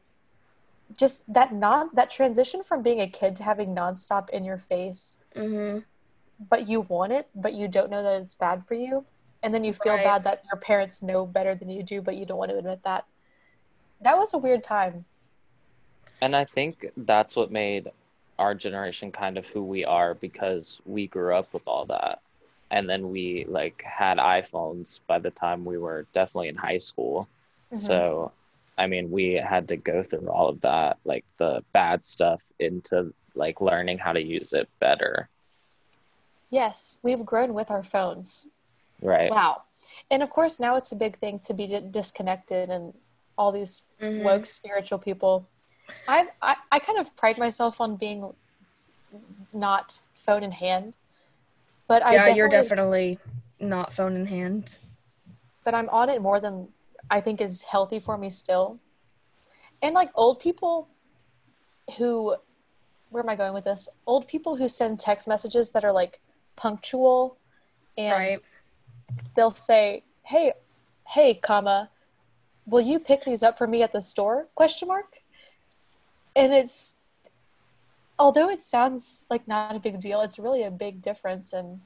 just 0.96 1.32
that 1.32 1.52
non 1.52 1.90
that 1.94 2.10
transition 2.10 2.62
from 2.62 2.82
being 2.82 3.00
a 3.00 3.08
kid 3.08 3.36
to 3.36 3.42
having 3.44 3.74
nonstop 3.74 4.30
in 4.30 4.44
your 4.44 4.58
face 4.58 5.18
hmm 5.34 5.78
but 6.38 6.68
you 6.68 6.82
want 6.82 7.12
it, 7.12 7.28
but 7.34 7.54
you 7.54 7.68
don't 7.68 7.90
know 7.90 8.02
that 8.02 8.22
it's 8.22 8.34
bad 8.34 8.66
for 8.66 8.74
you. 8.74 9.04
And 9.42 9.54
then 9.54 9.64
you 9.64 9.72
feel 9.72 9.96
Right. 9.96 10.04
bad 10.04 10.24
that 10.24 10.42
your 10.50 10.60
parents 10.60 11.02
know 11.02 11.26
better 11.26 11.54
than 11.54 11.70
you 11.70 11.82
do, 11.82 12.00
but 12.02 12.16
you 12.16 12.26
don't 12.26 12.38
want 12.38 12.50
to 12.50 12.58
admit 12.58 12.82
that. 12.84 13.04
That 14.00 14.16
was 14.18 14.34
a 14.34 14.38
weird 14.38 14.62
time. 14.62 15.04
And 16.20 16.34
I 16.34 16.44
think 16.44 16.86
that's 16.96 17.36
what 17.36 17.50
made 17.50 17.90
our 18.38 18.54
generation 18.54 19.10
kind 19.10 19.36
of 19.36 19.46
who 19.46 19.62
we 19.62 19.84
are 19.84 20.14
because 20.14 20.80
we 20.84 21.06
grew 21.06 21.34
up 21.34 21.52
with 21.52 21.62
all 21.66 21.86
that. 21.86 22.20
And 22.70 22.88
then 22.88 23.10
we 23.10 23.44
like 23.48 23.82
had 23.82 24.18
iPhones 24.18 25.00
by 25.06 25.18
the 25.18 25.30
time 25.30 25.64
we 25.64 25.78
were 25.78 26.06
definitely 26.12 26.48
in 26.48 26.56
high 26.56 26.78
school. 26.78 27.28
Mhm. 27.72 27.78
So 27.78 28.32
I 28.76 28.86
mean, 28.86 29.10
we 29.10 29.32
had 29.32 29.66
to 29.68 29.76
go 29.76 30.04
through 30.04 30.28
all 30.28 30.48
of 30.48 30.60
that, 30.60 30.98
like 31.04 31.24
the 31.38 31.64
bad 31.72 32.04
stuff 32.04 32.40
into 32.60 33.12
like 33.34 33.60
learning 33.60 33.98
how 33.98 34.12
to 34.12 34.22
use 34.22 34.52
it 34.52 34.68
better. 34.78 35.28
Yes, 36.50 37.00
we've 37.02 37.24
grown 37.24 37.54
with 37.54 37.72
our 37.72 37.82
phones. 37.82 38.46
Right. 39.02 39.30
Wow. 39.32 39.64
And 40.12 40.22
of 40.22 40.30
course, 40.30 40.60
now 40.60 40.76
it's 40.76 40.92
a 40.92 40.96
big 40.96 41.18
thing 41.18 41.40
to 41.40 41.54
be 41.54 41.66
disconnected 41.90 42.70
and 42.70 42.94
all 43.36 43.50
these 43.50 43.82
Mhm. 44.00 44.22
woke 44.22 44.46
spiritual 44.46 44.98
people. 44.98 45.48
I, 46.06 46.26
I 46.40 46.56
I 46.72 46.78
kind 46.78 46.98
of 46.98 47.16
pride 47.16 47.38
myself 47.38 47.80
on 47.80 47.96
being 47.96 48.32
not 49.52 50.00
phone 50.14 50.42
in 50.42 50.52
hand, 50.52 50.94
but 51.86 52.02
I 52.02 52.12
Yeah, 52.14 52.24
definitely, 52.24 52.36
you're 52.36 52.48
definitely 52.48 53.18
not 53.60 53.92
phone 53.92 54.16
in 54.16 54.26
hand. 54.26 54.76
but 55.64 55.74
I'm 55.74 55.88
on 55.90 56.08
it 56.08 56.22
more 56.22 56.40
than 56.40 56.68
I 57.10 57.20
think 57.20 57.40
is 57.40 57.62
healthy 57.62 57.98
for 58.00 58.16
me 58.18 58.30
still. 58.30 58.78
And 59.82 59.94
like 59.94 60.10
old 60.14 60.40
people 60.40 60.88
who, 61.96 62.36
where 63.10 63.22
am 63.22 63.28
I 63.28 63.36
going 63.36 63.54
with 63.54 63.64
this? 63.64 63.88
Old 64.06 64.28
people 64.28 64.56
who 64.56 64.68
send 64.68 64.98
text 64.98 65.28
messages 65.28 65.70
that 65.70 65.84
are 65.84 65.92
like 65.92 66.20
punctual 66.56 67.38
and 67.96 68.32
Right. 68.32 68.38
they'll 69.34 69.50
say, 69.50 70.04
"Hey, 70.24 70.52
hey, 71.08 71.34
comma, 71.34 71.90
will 72.66 72.80
you 72.80 72.98
pick 72.98 73.24
these 73.24 73.42
up 73.42 73.58
for 73.58 73.66
me 73.66 73.82
at 73.82 73.92
the 73.92 74.00
store?" 74.00 74.48
question 74.54 74.88
mark. 74.88 75.22
And 76.38 76.54
it's 76.54 77.00
although 78.18 78.48
it 78.48 78.62
sounds 78.62 79.26
like 79.28 79.46
not 79.48 79.74
a 79.76 79.80
big 79.80 80.00
deal, 80.00 80.20
it's 80.20 80.38
really 80.38 80.62
a 80.62 80.70
big 80.70 81.02
difference 81.02 81.52
in 81.52 81.80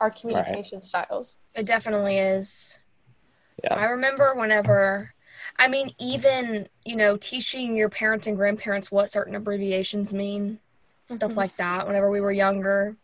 our 0.00 0.10
communication 0.10 0.80
styles. 0.80 1.38
It 1.54 1.66
definitely 1.66 2.18
is. 2.18 2.78
Yeah. 3.64 3.74
I 3.74 3.86
remember 3.86 4.34
whenever, 4.34 5.12
I 5.58 5.66
mean, 5.68 5.90
even, 5.98 6.68
you 6.84 6.94
know, 6.96 7.16
teaching 7.16 7.76
your 7.76 7.88
parents 7.88 8.26
and 8.26 8.36
grandparents 8.36 8.92
what 8.92 9.10
certain 9.10 9.34
abbreviations 9.34 10.14
mean, 10.14 10.60
stuff 11.06 11.32
Mhm. 11.32 11.36
like 11.36 11.56
that, 11.56 11.86
whenever 11.86 12.10
we 12.10 12.20
were 12.20 12.32
younger. 12.32 12.96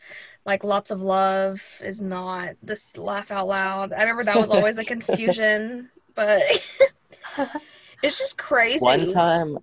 Like 0.46 0.62
lots 0.62 0.90
of 0.90 1.00
love 1.00 1.80
is 1.83 2.02
not 2.02 2.50
this 2.62 2.96
laugh 2.96 3.30
out 3.30 3.48
loud. 3.48 3.92
I 3.92 4.02
remember 4.02 4.24
that 4.24 4.38
was 4.38 4.50
always 4.50 4.78
a 4.78 4.85
confusion, 4.94 5.90
but 6.14 6.42
it's 8.02 8.18
just 8.18 8.37
crazy. 8.38 8.85
One 8.85 9.09
time, 9.11 9.59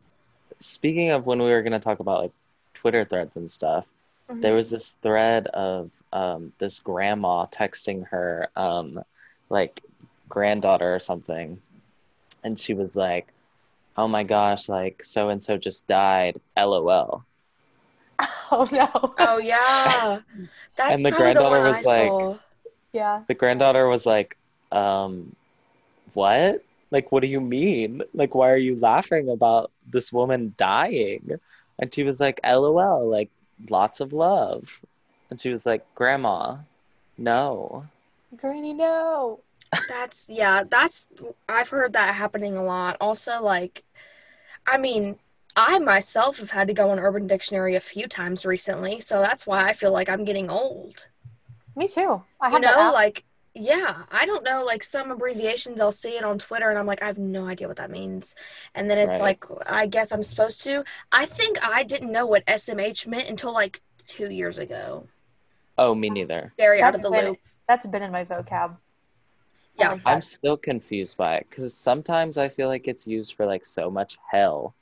speaking 0.62 1.10
of 1.12 1.26
when 1.26 1.40
we 1.42 1.50
were 1.52 1.62
going 1.62 1.74
to 1.74 1.80
talk 1.80 2.00
about 2.00 2.22
like 2.22 2.32
Twitter 2.74 3.04
threads 3.06 3.36
and 3.36 3.50
stuff, 3.52 3.86
Mm-hmm. 4.30 4.40
there 4.42 4.54
was 4.54 4.70
this 4.70 4.94
thread 5.02 5.48
of 5.48 5.92
um, 6.14 6.54
this 6.58 6.80
grandma 6.80 7.48
texting 7.48 8.08
her 8.08 8.48
um, 8.56 9.04
like 9.50 9.82
granddaughter 10.30 10.96
or 10.96 11.00
something, 11.02 11.60
and 12.44 12.58
she 12.58 12.74
was 12.74 12.96
like, 12.96 13.28
"Oh 13.98 14.08
my 14.08 14.24
gosh, 14.24 14.70
like 14.70 15.04
so 15.04 15.28
and 15.30 15.44
so 15.44 15.58
just 15.58 15.86
died." 15.88 16.40
LOL. 16.56 17.26
Oh 18.54 18.68
no. 18.72 18.90
Oh 19.18 19.38
yeah, 19.40 20.20
that's 20.78 20.94
And 20.96 21.04
the 21.06 21.10
probably 21.10 21.34
granddaughter 21.34 21.58
one 21.58 21.66
I 21.66 21.68
was 21.70 21.86
like- 21.86 22.08
saw. 22.08 22.38
Yeah. 22.94 23.24
The 23.28 23.34
granddaughter 23.34 23.88
was 23.88 24.06
like, 24.06 24.38
um, 24.72 25.36
"What? 26.14 26.64
Like, 26.92 27.12
what 27.12 27.22
do 27.22 27.28
you 27.28 27.42
mean? 27.42 28.02
Like, 28.14 28.36
why 28.36 28.52
are 28.52 28.58
you 28.58 28.76
laughing 28.78 29.30
about 29.30 29.72
this 29.88 30.12
woman 30.14 30.54
dying?" 30.58 31.40
And 31.80 31.94
she 31.94 32.04
was 32.04 32.20
like, 32.20 32.40
"LOL, 32.44 33.08
like 33.10 33.30
lots 33.70 34.00
of 34.02 34.14
love." 34.14 34.82
And 35.30 35.40
she 35.42 35.50
was 35.50 35.66
like, 35.66 35.86
"Grandma, 35.96 36.58
no." 37.18 37.86
Granny, 38.36 38.74
no. 38.74 39.44
That's 39.88 40.30
yeah, 40.30 40.64
that's 40.70 41.08
I've 41.50 41.70
heard 41.70 41.94
that 41.94 42.16
happening 42.16 42.56
a 42.58 42.64
lot. 42.64 42.98
Also, 43.02 43.42
like, 43.42 43.84
I 44.68 44.78
mean, 44.78 45.20
I 45.56 45.80
myself 45.80 46.40
have 46.40 46.52
had 46.52 46.68
to 46.68 46.74
go 46.76 46.92
on 46.92 47.00
Urban 47.00 47.28
Dictionary 47.28 47.76
a 47.76 47.82
few 47.82 48.08
times 48.08 48.46
recently, 48.46 49.00
so 49.02 49.22
that's 49.22 49.48
why 49.48 49.70
I 49.70 49.74
feel 49.74 49.92
like 49.92 50.10
I'm 50.10 50.26
getting 50.26 50.50
old. 50.50 51.08
Me 51.76 51.88
too. 51.88 52.24
I 52.40 52.50
You 52.50 52.60
have 52.60 52.64
that 52.64 52.78
know, 52.78 52.78
app. 52.78 52.94
like, 52.94 53.24
yeah, 53.54 54.04
I 54.12 54.26
don't 54.26 54.44
know, 54.44 54.64
like 54.64 54.84
some 54.84 55.12
abbreviations 55.12 55.82
I'll 55.82 55.92
see 55.92 56.18
it 56.18 56.24
on 56.24 56.40
Twitter, 56.40 56.70
and 56.70 56.80
I'm 56.80 56.86
like, 56.86 57.02
I 57.02 57.08
have 57.08 57.18
no 57.18 57.48
idea 57.48 57.68
what 57.68 57.78
that 57.78 57.92
means. 57.92 58.36
And 58.76 58.90
then 58.90 58.98
it's 58.98 59.10
Right. 59.10 59.22
like, 59.22 59.46
I 59.66 59.88
guess 59.88 60.12
I'm 60.12 60.24
supposed 60.24 60.62
to. 60.64 60.84
I 61.12 61.26
think 61.26 61.58
I 61.66 61.84
didn't 61.84 62.12
know 62.12 62.26
what 62.26 62.46
SMH 62.48 63.08
meant 63.08 63.28
until 63.30 63.52
like 63.54 63.82
two 64.08 64.30
years 64.32 64.58
ago. 64.58 65.08
Oh, 65.78 65.94
me 65.96 66.10
neither. 66.10 66.54
Very 66.58 66.82
out 66.82 66.96
of 66.96 67.02
the 67.02 67.10
been- 67.12 67.26
loop. 67.26 67.38
That's 67.68 67.88
been 67.88 68.02
in 68.04 68.12
my 68.12 68.26
vocab. 68.26 68.78
Yeah. 69.78 69.92
like. 69.94 70.02
I'm 70.06 70.22
still 70.22 70.58
confused 70.58 71.18
by 71.18 71.38
it 71.38 71.48
because 71.50 71.74
sometimes 71.74 72.38
I 72.38 72.50
feel 72.50 72.68
like 72.68 72.88
it's 72.88 73.08
used 73.08 73.34
for 73.36 73.46
like 73.46 73.64
so 73.66 73.90
much 73.90 74.18
hell, 74.30 74.76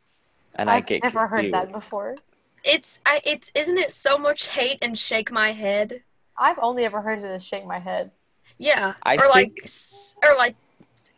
and 0.55 0.69
I 0.69 0.77
I've 0.77 0.87
get 0.87 1.03
never 1.03 1.27
heard 1.27 1.53
that 1.53 1.71
before. 1.71 2.15
It's 2.63 2.99
I 3.05 3.21
it's 3.23 3.51
isn't 3.55 3.77
it 3.77 3.91
so 3.91 4.17
much 4.17 4.47
hate 4.47 4.79
and 4.81 4.97
shake 4.97 5.31
my 5.31 5.51
head? 5.53 6.03
I've 6.37 6.57
only 6.61 6.85
ever 6.85 7.01
heard 7.01 7.19
it 7.19 7.25
as 7.25 7.45
shake 7.45 7.65
my 7.65 7.79
head. 7.79 8.11
Yeah. 8.59 8.93
I 9.03 9.15
or 9.15 9.27
like 9.29 9.47
think- 9.55 9.63
s- 9.63 10.15
or 10.23 10.35
like 10.37 10.55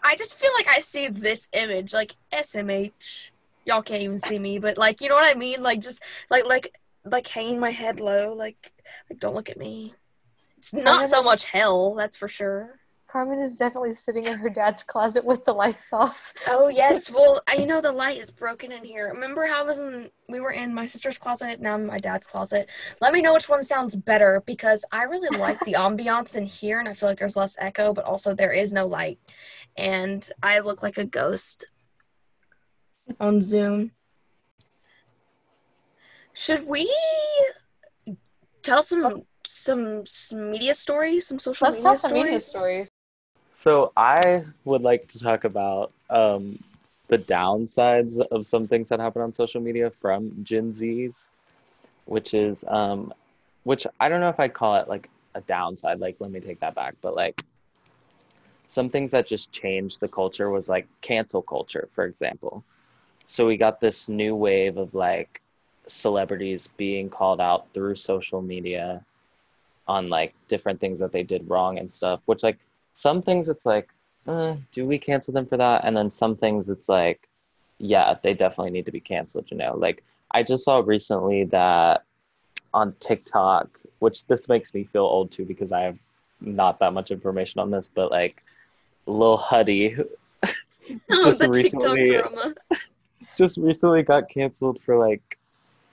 I 0.04 0.16
just 0.16 0.36
feel 0.36 0.52
like 0.58 0.68
I 0.68 0.80
see 0.80 1.08
this 1.10 1.48
image 1.54 1.94
like 1.94 2.16
SMH. 2.32 2.92
Y'all 3.66 3.82
can't 3.84 4.02
even 4.02 4.18
see 4.20 4.40
me, 4.40 4.58
but 4.60 4.78
like 4.78 5.02
you 5.02 5.10
know 5.10 5.16
what 5.16 5.30
I 5.30 5.38
mean? 5.38 5.62
Like 5.62 5.82
just 5.82 6.02
like 6.30 6.46
like 6.46 6.78
like 7.04 7.28
hanging 7.28 7.60
my 7.60 7.72
head 7.72 8.00
low, 8.00 8.34
like 8.34 8.72
like 9.10 9.20
don't 9.20 9.36
look 9.36 9.50
at 9.50 9.58
me. 9.58 9.94
It's 10.58 10.74
not 10.74 11.10
so 11.10 11.24
much 11.24 11.46
hell, 11.46 11.96
that's 11.96 12.18
for 12.18 12.28
sure. 12.28 12.80
Carmen 13.12 13.40
is 13.40 13.58
definitely 13.58 13.94
sitting 13.94 14.24
in 14.26 14.38
her 14.38 14.50
dad's 14.50 14.84
closet 14.84 15.26
with 15.26 15.44
the 15.44 15.52
lights 15.52 15.92
off. 15.92 16.34
Oh 16.48 16.70
yes, 16.70 17.12
well 17.12 17.42
I 17.46 17.56
you 17.56 17.66
know 17.66 17.82
the 17.82 17.92
light 17.92 18.18
is 18.18 18.32
broken 18.32 18.72
in 18.72 18.86
here. 18.86 19.10
Remember 19.14 19.46
how 19.46 19.64
I 19.64 19.66
was 19.66 19.80
in 19.80 20.10
we 20.30 20.40
were 20.40 20.52
in 20.52 20.74
my 20.74 20.86
sister's 20.86 21.18
closet, 21.18 21.60
now 21.60 21.74
I'm 21.74 21.82
in 21.82 21.88
my 21.88 21.98
dad's 21.98 22.26
closet. 22.26 22.70
Let 23.02 23.12
me 23.12 23.22
know 23.22 23.34
which 23.34 23.50
one 23.50 23.64
sounds 23.64 23.98
better 23.98 24.42
because 24.46 24.86
I 24.94 25.04
really 25.04 25.38
like 25.38 25.60
the 25.66 25.74
ambiance 25.78 26.38
in 26.38 26.46
here 26.46 26.80
and 26.80 26.88
I 26.88 26.94
feel 26.94 27.10
like 27.10 27.20
there's 27.20 27.36
less 27.36 27.58
echo, 27.60 27.94
but 27.94 28.06
also 28.06 28.34
there 28.34 28.54
is 28.54 28.72
no 28.72 28.88
light. 28.88 29.20
And 29.76 30.28
I 30.42 30.60
look 30.60 30.82
like 30.82 30.98
a 30.98 31.04
ghost 31.04 31.66
on 33.20 33.42
Zoom. 33.42 33.92
Should 36.32 36.66
we 36.66 36.90
tell 38.64 38.84
some 38.84 39.24
some, 39.46 40.06
some 40.06 40.52
media 40.52 40.76
stories, 40.76 41.28
some 41.28 41.40
social 41.40 41.68
Let's 41.68 41.80
media 41.80 41.84
tell 41.84 41.96
some 41.96 42.10
stories? 42.12 42.24
media 42.24 42.40
stories. 42.40 42.88
So 43.62 43.92
I 43.96 44.44
would 44.66 44.82
like 44.82 45.08
to 45.10 45.20
talk 45.20 45.44
about 45.44 45.92
um, 46.10 46.58
the 47.10 47.20
downsides 47.20 48.20
of 48.32 48.44
some 48.44 48.66
things 48.66 48.90
that 48.90 49.00
happen 49.00 49.22
on 49.22 49.36
social 49.36 49.62
media 49.62 49.92
from 49.92 50.32
Gen 50.44 50.72
Zs, 50.72 51.28
which 52.06 52.34
is 52.34 52.66
um, 52.68 53.14
which 53.62 53.86
I 54.00 54.10
don't 54.10 54.20
know 54.20 54.30
if 54.30 54.40
I'd 54.40 54.56
call 54.56 54.78
it 54.78 54.88
like 54.88 55.12
a 55.36 55.42
downside. 55.42 56.00
Like, 56.00 56.16
let 56.18 56.32
me 56.32 56.40
take 56.40 56.60
that 56.62 56.74
back. 56.74 56.96
But 57.02 57.16
like, 57.16 57.44
some 58.68 58.90
things 58.90 59.12
that 59.12 59.28
just 59.28 59.52
changed 59.52 60.00
the 60.00 60.08
culture 60.08 60.50
was 60.50 60.68
like 60.68 60.88
cancel 61.02 61.44
culture, 61.44 61.88
for 61.92 62.06
example. 62.06 62.64
So 63.28 63.46
we 63.46 63.58
got 63.58 63.80
this 63.80 64.10
new 64.10 64.36
wave 64.36 64.78
of 64.78 64.96
like 64.96 65.40
celebrities 65.86 66.66
being 66.78 67.12
called 67.12 67.40
out 67.40 67.72
through 67.76 67.94
social 67.94 68.42
media 68.42 69.06
on 69.88 70.10
like 70.10 70.34
different 70.48 70.80
things 70.80 70.98
that 70.98 71.12
they 71.12 71.22
did 71.22 71.48
wrong 71.48 71.78
and 71.78 71.92
stuff, 71.92 72.22
which 72.26 72.42
like 72.42 72.58
some 72.94 73.22
things 73.22 73.50
it's 73.50 73.66
like, 73.66 73.90
uh, 74.28 74.56
do 74.72 74.86
we 74.86 74.98
cancel 74.98 75.34
them 75.34 75.46
for 75.46 75.58
that? 75.58 75.84
And 75.84 75.96
then 75.96 76.10
some 76.10 76.36
things 76.36 76.70
it's 76.70 76.90
like, 76.90 77.28
yeah, 77.80 78.16
they 78.22 78.34
definitely 78.34 78.72
need 78.72 78.86
to 78.86 78.92
be 78.92 79.00
canceled, 79.00 79.46
you 79.50 79.58
know. 79.58 79.76
Like 79.76 80.04
I 80.32 80.44
just 80.44 80.64
saw 80.66 80.80
recently 80.86 81.46
that 81.46 82.04
on 82.74 82.94
TikTok, 83.00 83.80
which 84.00 84.28
this 84.28 84.48
makes 84.48 84.74
me 84.74 84.84
feel 84.84 85.04
old 85.04 85.32
too 85.32 85.46
because 85.46 85.72
I 85.72 85.82
have 85.82 85.98
not 86.40 86.80
that 86.80 86.94
much 86.94 87.12
information 87.12 87.60
on 87.60 87.72
this, 87.72 87.90
but 87.90 88.12
like 88.12 88.44
Lil 89.08 89.38
Huddy 89.38 89.98
Just 91.24 91.40
the 91.40 91.50
recently- 91.50 92.20
just 93.38 93.58
recently 93.58 94.04
got 94.04 94.30
canceled 94.30 94.82
for 94.82 94.98
like 94.98 95.38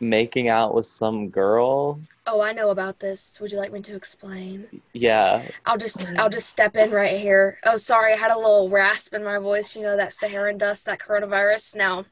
making 0.01 0.49
out 0.49 0.75
with 0.75 0.87
some 0.87 1.29
girl. 1.29 2.01
Oh, 2.31 2.43
I 2.43 2.53
know 2.53 2.69
about 2.69 3.01
this. 3.01 3.41
Would 3.41 3.53
you 3.53 3.59
like 3.59 3.73
me 3.73 3.81
to 3.81 3.97
explain? 3.97 4.83
Yeah, 4.93 5.43
I'll 5.65 5.79
just 5.79 6.07
I'll 6.19 6.29
just 6.29 6.51
step 6.51 6.77
in 6.77 6.91
right 6.91 7.19
here. 7.19 7.59
Oh, 7.65 7.79
sorry, 7.79 8.13
I 8.13 8.17
had 8.17 8.31
a 8.31 8.37
little 8.37 8.69
rasp 8.69 9.15
in 9.15 9.25
my 9.25 9.39
voice. 9.39 9.75
You 9.75 9.83
know 9.83 9.97
that 9.97 10.13
Saharan 10.13 10.59
dust, 10.59 10.85
that 10.85 10.99
coronavirus. 10.99 11.77
Now, 11.77 12.05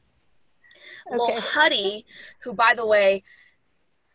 Lil 1.11 1.21
Okay. 1.21 1.39
Huddy, 1.39 2.05
who 2.39 2.53
by 2.53 2.73
the 2.73 2.85
way 2.85 3.23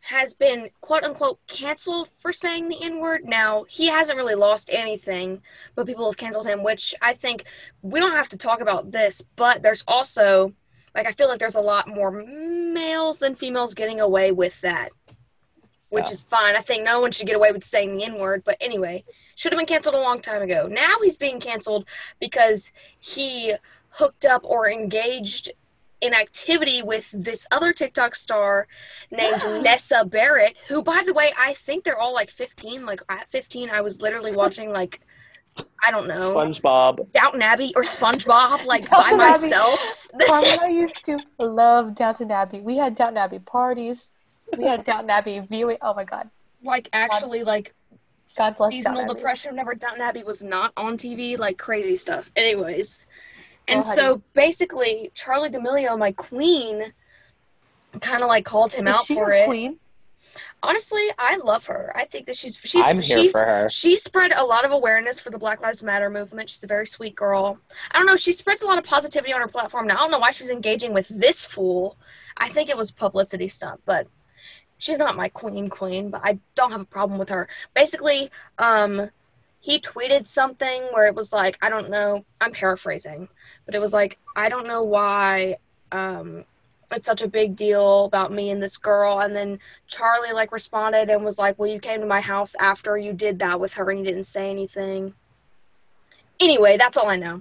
has 0.06 0.34
been 0.34 0.70
quote 0.80 1.04
unquote 1.04 1.38
canceled 1.46 2.08
for 2.18 2.32
saying 2.32 2.68
the 2.68 2.82
N 2.82 2.98
word. 2.98 3.24
Now 3.24 3.64
he 3.68 3.86
hasn't 3.86 4.18
really 4.18 4.34
lost 4.34 4.70
anything, 4.72 5.40
but 5.76 5.86
people 5.86 6.06
have 6.06 6.16
canceled 6.16 6.48
him. 6.48 6.64
Which 6.64 6.96
I 7.00 7.14
think 7.14 7.44
we 7.80 8.00
don't 8.00 8.10
have 8.10 8.28
to 8.30 8.36
talk 8.36 8.60
about 8.60 8.90
this, 8.90 9.22
but 9.36 9.62
there's 9.62 9.84
also 9.86 10.52
like 10.96 11.06
I 11.06 11.12
feel 11.12 11.28
like 11.28 11.38
there's 11.38 11.54
a 11.54 11.60
lot 11.60 11.86
more 11.86 12.10
males 12.10 13.20
than 13.20 13.36
females 13.36 13.74
getting 13.74 14.00
away 14.00 14.32
with 14.32 14.60
that 14.62 14.90
which 15.92 16.06
Yeah. 16.08 16.12
is 16.14 16.22
fine. 16.22 16.56
I 16.56 16.60
think 16.60 16.82
no 16.84 17.00
one 17.00 17.12
should 17.12 17.26
get 17.26 17.36
away 17.36 17.52
with 17.52 17.64
saying 17.64 17.96
the 17.96 18.04
N 18.04 18.18
word, 18.18 18.42
but 18.44 18.56
anyway, 18.60 19.04
should 19.36 19.52
have 19.52 19.58
been 19.58 19.66
canceled 19.66 19.94
a 19.94 20.00
long 20.00 20.20
time 20.20 20.42
ago. 20.42 20.66
Now 20.66 20.96
he's 21.02 21.18
being 21.18 21.38
canceled 21.38 21.84
because 22.18 22.72
he 22.98 23.54
hooked 23.90 24.24
up 24.24 24.42
or 24.44 24.68
engaged 24.70 25.50
in 26.00 26.14
activity 26.14 26.82
with 26.82 27.10
this 27.12 27.46
other 27.52 27.72
TikTok 27.72 28.14
star 28.14 28.66
named 29.10 29.42
Nessa 29.62 30.04
Barrett, 30.04 30.56
who, 30.68 30.82
by 30.82 31.02
the 31.06 31.12
way, 31.12 31.32
I 31.38 31.52
think 31.52 31.84
they're 31.84 31.98
all 31.98 32.14
like 32.14 32.30
15. 32.30 32.84
Like 32.86 33.02
at 33.08 33.30
15, 33.30 33.68
I 33.70 33.82
was 33.82 34.00
literally 34.00 34.34
watching 34.42 34.72
like 34.72 35.00
I 35.86 35.90
don't 35.90 36.08
know 36.08 36.16
SpongeBob. 36.30 37.12
Downton 37.12 37.42
Abbey 37.42 37.74
or 37.76 37.82
SpongeBob 37.82 38.64
like 38.72 38.88
Downton 38.88 39.18
by 39.18 39.24
Abbey. 39.26 39.42
myself. 39.42 40.08
Carmen, 40.26 40.58
I 40.62 40.68
used 40.68 41.04
to 41.04 41.18
love 41.38 41.94
Downton 41.94 42.30
Abbey. 42.30 42.60
We 42.60 42.78
had 42.78 42.94
Downton 42.94 43.18
Abbey 43.18 43.38
parties. 43.38 44.10
We 44.56 44.64
had 44.64 44.84
Downton 44.84 45.10
Abbey 45.10 45.38
viewing. 45.40 45.78
Oh 45.80 45.94
my 45.94 46.04
god. 46.04 46.30
like 46.62 46.88
actually 46.92 47.42
like 47.44 47.74
God 48.36 48.56
bless 48.56 48.72
seasonal 48.72 48.98
Downton 48.98 49.10
Abbey. 49.10 49.18
depression 49.18 49.50
whenever 49.52 49.74
Downton 49.74 50.00
Abbey 50.02 50.22
was 50.22 50.42
not 50.42 50.72
on 50.76 50.96
TV, 50.96 51.38
like 51.38 51.58
crazy 51.58 51.96
stuff. 51.96 52.30
Anyways, 52.36 53.06
and 53.68 53.78
Oh, 53.78 53.94
so 53.94 54.22
basically, 54.34 55.10
Charli 55.14 55.50
D'Amelio, 55.52 55.98
my 55.98 56.12
queen, 56.12 56.92
kind 58.00 58.22
of 58.22 58.28
like 58.28 58.44
called 58.44 58.72
him 58.72 58.86
Is 58.88 58.94
out 58.96 59.04
she 59.06 59.14
for 59.14 59.28
your 59.32 59.44
it. 59.44 59.46
queen? 59.46 59.78
Honestly, 60.62 61.02
I 61.18 61.36
love 61.36 61.66
her. 61.66 61.92
I 61.94 62.04
think 62.04 62.26
that 62.26 62.36
she's 62.36 62.56
she's 62.56 62.84
I'm 62.84 63.00
here 63.00 63.18
she's 63.18 63.32
for 63.32 63.44
her. 63.44 63.68
she 63.68 63.96
spread 63.96 64.32
a 64.32 64.44
lot 64.44 64.64
of 64.64 64.70
awareness 64.70 65.18
for 65.20 65.30
the 65.30 65.38
Black 65.38 65.60
Lives 65.60 65.82
Matter 65.82 66.08
movement. 66.08 66.48
She's 66.48 66.62
a 66.62 66.66
very 66.68 66.86
sweet 66.86 67.16
girl. 67.16 67.58
I 67.90 67.98
don't 67.98 68.06
know. 68.06 68.16
She 68.16 68.32
spreads 68.32 68.62
a 68.62 68.66
lot 68.66 68.78
of 68.78 68.84
positivity 68.84 69.32
on 69.32 69.40
her 69.40 69.48
platform. 69.48 69.86
Now 69.86 69.96
I 69.96 69.98
don't 69.98 70.10
know 70.10 70.18
why 70.20 70.30
she's 70.30 70.48
engaging 70.48 70.92
with 70.94 71.08
this 71.08 71.44
fool. 71.44 71.96
I 72.36 72.48
think 72.48 72.70
it 72.70 72.76
was 72.76 72.90
publicity 72.92 73.48
stunt, 73.48 73.80
but 73.84 74.06
she's 74.82 74.98
not 74.98 75.14
my 75.16 75.28
queen 75.28 75.68
queen. 75.70 76.10
But 76.10 76.22
I 76.24 76.38
don't 76.56 76.72
have 76.72 76.80
a 76.80 76.84
problem 76.84 77.18
with 77.18 77.28
her. 77.30 77.48
Basically, 77.72 78.30
um, 78.58 79.10
he 79.60 79.78
tweeted 79.78 80.26
something 80.26 80.82
where 80.92 81.06
it 81.06 81.14
was 81.14 81.32
like 81.32 81.56
I 81.62 81.70
don't 81.70 81.88
know. 81.88 82.24
I'm 82.40 82.52
paraphrasing, 82.52 83.28
but 83.64 83.74
it 83.74 83.80
was 83.80 83.92
like 83.92 84.18
I 84.36 84.48
don't 84.48 84.66
know 84.66 84.82
why. 84.82 85.56
Um, 85.92 86.44
it's 86.90 87.06
such 87.06 87.22
a 87.22 87.28
big 87.28 87.56
deal 87.56 88.04
about 88.04 88.32
me 88.32 88.50
and 88.50 88.62
this 88.62 88.76
girl 88.76 89.18
and 89.20 89.34
then 89.34 89.58
charli 89.90 90.30
like 90.34 90.52
responded 90.52 91.08
and 91.08 91.24
was 91.24 91.38
like 91.38 91.58
well 91.58 91.70
you 91.70 91.80
came 91.80 92.00
to 92.00 92.06
my 92.06 92.20
house 92.20 92.54
after 92.60 92.98
you 92.98 93.14
did 93.14 93.38
that 93.38 93.58
with 93.58 93.72
her 93.74 93.88
and 93.90 94.00
you 94.00 94.04
didn't 94.04 94.24
say 94.24 94.50
anything 94.50 95.14
anyway 96.38 96.76
that's 96.76 96.98
all 96.98 97.08
i 97.08 97.16
know 97.16 97.40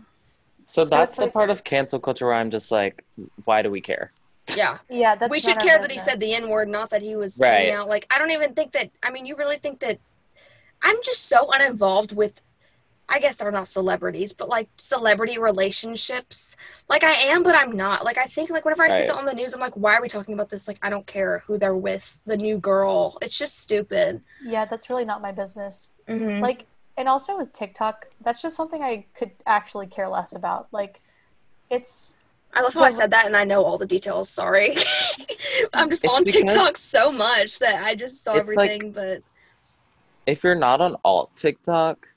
So, 0.66 0.86
So 0.86 0.90
that's 0.90 1.18
the 1.18 1.24
like- 1.24 1.34
part 1.34 1.50
of 1.50 1.66
cancel 1.66 2.00
culture 2.00 2.28
where 2.28 2.36
I'm 2.36 2.50
just 2.50 2.72
like, 2.72 3.04
why 3.44 3.62
do 3.62 3.70
we 3.70 3.82
care? 3.82 4.14
Yeah 4.56 4.78
Yeah, 4.90 5.16
that's 5.16 5.32
we 5.32 5.40
should 5.40 5.60
care 5.60 5.80
that 5.80 5.92
he 5.92 6.00
said 6.00 6.20
the 6.20 6.34
n 6.34 6.50
word 6.50 6.68
not 6.70 6.90
that 6.92 7.02
he 7.02 7.16
was 7.16 7.36
saying 7.36 7.74
Right. 7.74 7.80
out 7.80 7.88
like 7.88 8.08
i 8.12 8.20
don't 8.20 8.32
even 8.32 8.54
think 8.54 8.72
that 8.74 8.92
i 9.04 9.10
mean 9.12 9.26
you 9.26 9.36
really 9.36 9.58
think 9.58 9.80
that 9.80 10.00
i'm 10.82 10.98
just 11.04 11.26
so 11.28 11.50
uninvolved 11.52 12.12
with 12.16 12.42
I 13.12 13.20
guess 13.20 13.36
they're 13.36 13.52
not 13.52 13.68
celebrities, 13.68 14.32
but 14.32 14.48
like 14.48 14.70
celebrity 14.78 15.38
relationships. 15.38 16.56
Like 16.88 17.04
I 17.04 17.12
am, 17.12 17.44
but 17.44 17.56
I'm 17.56 17.74
not. 17.74 18.06
Like 18.06 18.18
I 18.18 18.24
think 18.26 18.50
like 18.50 18.64
whenever 18.64 18.84
I 18.84 18.90
see 18.90 19.06
that 19.06 19.16
on 19.16 19.26
the 19.26 19.34
news, 19.34 19.54
I'm 19.54 19.60
like, 19.60 19.74
why 19.74 19.96
are 19.96 20.02
we 20.02 20.08
talking 20.08 20.34
about 20.34 20.48
this? 20.48 20.66
Like 20.66 20.78
I 20.82 20.90
don't 20.90 21.06
care 21.06 21.40
who 21.40 21.58
they're 21.58 21.76
with, 21.76 22.22
the 22.26 22.38
new 22.38 22.58
girl. 22.58 23.18
It's 23.22 23.38
just 23.38 23.60
stupid. 23.60 24.22
Yeah, 24.42 24.64
that's 24.64 24.90
really 24.90 25.04
not 25.04 25.22
my 25.22 25.34
business. 25.34 25.94
Mm-hmm. 26.08 26.42
Like, 26.42 26.66
and 26.96 27.10
also 27.10 27.38
with 27.38 27.52
TikTok, 27.52 28.06
that's 28.22 28.42
just 28.42 28.56
something 28.56 28.82
I 28.82 29.06
could 29.14 29.32
actually 29.46 29.88
care 29.88 30.08
less 30.08 30.34
about. 30.34 30.70
Like, 30.72 31.02
it's 31.70 32.16
I 32.54 32.62
love 32.62 32.74
how 32.74 32.82
I 32.82 32.92
said 32.92 33.12
that 33.12 33.26
and 33.26 33.36
I 33.36 33.44
know 33.44 33.64
all 33.64 33.78
the 33.78 33.86
details. 33.86 34.30
Sorry. 34.30 34.76
I'm 35.74 35.90
just 35.90 36.04
It's 36.04 36.14
on 36.14 36.26
TikTok 36.26 36.76
so 36.78 37.12
much 37.12 37.60
that 37.60 37.84
I 37.84 37.96
just 37.96 38.24
saw 38.24 38.34
It's 38.36 38.56
like- 38.56 38.72
everything, 38.72 38.92
but 38.92 39.22
if 40.26 40.44
you're 40.44 40.56
not 40.56 40.82
on 40.82 40.96
alt 41.04 41.36
TikTok, 41.36 42.08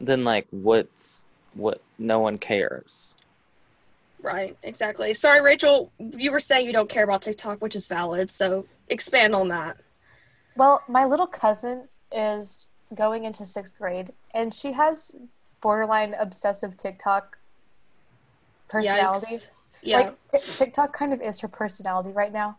then 0.00 0.24
like 0.24 0.46
what's 0.50 1.24
what? 1.54 1.80
No 1.98 2.20
one 2.20 2.38
cares. 2.38 3.16
right, 4.22 4.56
exactly. 4.62 5.12
Sorry, 5.14 5.40
Rachel, 5.40 5.90
you 5.98 6.30
were 6.30 6.40
saying 6.40 6.66
you 6.66 6.72
don't 6.72 6.88
care 6.88 7.04
about 7.04 7.22
TikTok, 7.22 7.60
which 7.60 7.74
is 7.76 7.86
valid, 7.86 8.30
so 8.30 8.66
expand 8.88 9.34
on 9.34 9.48
that. 9.48 9.76
well, 10.56 10.82
my 10.88 11.04
little 11.04 11.26
cousin 11.26 11.88
is 12.12 12.68
going 12.94 13.24
into 13.24 13.44
sixth 13.44 13.76
grade, 13.78 14.12
and 14.32 14.54
she 14.54 14.72
has 14.72 15.14
borderline 15.60 16.14
obsessive 16.14 16.76
TikTok 16.76 17.36
personality. 18.68 19.34
Yikes. 19.34 19.48
Yeah. 19.82 19.98
Like 19.98 20.28
Tik 20.28 20.42
TikTok 20.42 20.92
kind 20.92 21.12
of 21.12 21.22
is 21.22 21.40
her 21.40 21.48
personality 21.48 22.10
right 22.10 22.32
now, 22.32 22.58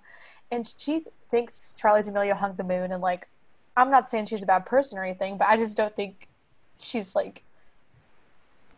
and 0.52 0.68
she 0.68 1.04
thinks 1.30 1.76
Charli 1.80 2.04
D'Amelio 2.04 2.34
hung 2.34 2.56
the 2.56 2.64
moon. 2.64 2.92
And 2.92 3.02
like, 3.02 3.28
I'm 3.76 3.92
not 3.92 4.10
saying 4.10 4.28
she's 4.28 4.44
a 4.44 4.48
bad 4.48 4.66
person 4.66 4.98
or 4.98 5.04
anything, 5.04 5.38
but 5.38 5.48
I 5.48 5.58
just 5.58 5.78
don't 5.78 5.96
think 5.96 6.28
she's 6.80 7.16
like, 7.16 7.44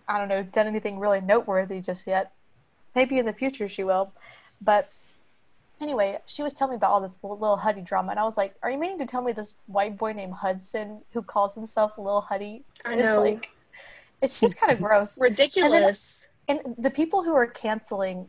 I 0.08 0.18
don't 0.18 0.28
know, 0.28 0.44
done 0.44 0.68
anything 0.68 1.00
really 1.00 1.22
noteworthy 1.22 1.80
just 1.80 2.08
yet. 2.08 2.32
Maybe 2.96 3.18
in 3.18 3.26
the 3.26 3.34
future 3.34 3.70
she 3.70 3.84
will, 3.84 4.12
but 4.62 4.92
anyway, 5.80 6.20
she 6.26 6.44
was 6.44 6.54
telling 6.54 6.74
me 6.74 6.76
about 6.78 6.92
all 6.92 7.02
this 7.02 7.24
little, 7.24 7.38
little 7.38 7.58
Huddy 7.58 7.82
drama, 7.82 8.12
and 8.12 8.20
I 8.20 8.24
was 8.24 8.38
like, 8.38 8.54
"Are 8.62 8.70
you 8.70 8.78
meaning 8.78 9.00
to 9.00 9.06
tell 9.06 9.22
me 9.22 9.32
this 9.32 9.56
white 9.68 9.98
boy 9.98 10.14
named 10.14 10.34
Hudson 10.34 11.02
who 11.14 11.22
calls 11.22 11.56
himself 11.56 11.98
Lil 11.98 12.22
Huddy 12.22 12.64
I 12.84 12.96
know. 12.96 13.22
like?" 13.22 13.50
It's 14.22 14.40
just 14.40 14.60
kind 14.60 14.72
of 14.72 14.80
gross. 14.80 15.20
Ridiculous. 15.20 16.28
And 16.52 16.76
the 16.78 16.90
people 16.90 17.24
who 17.24 17.34
are 17.34 17.48
canceling 17.48 18.28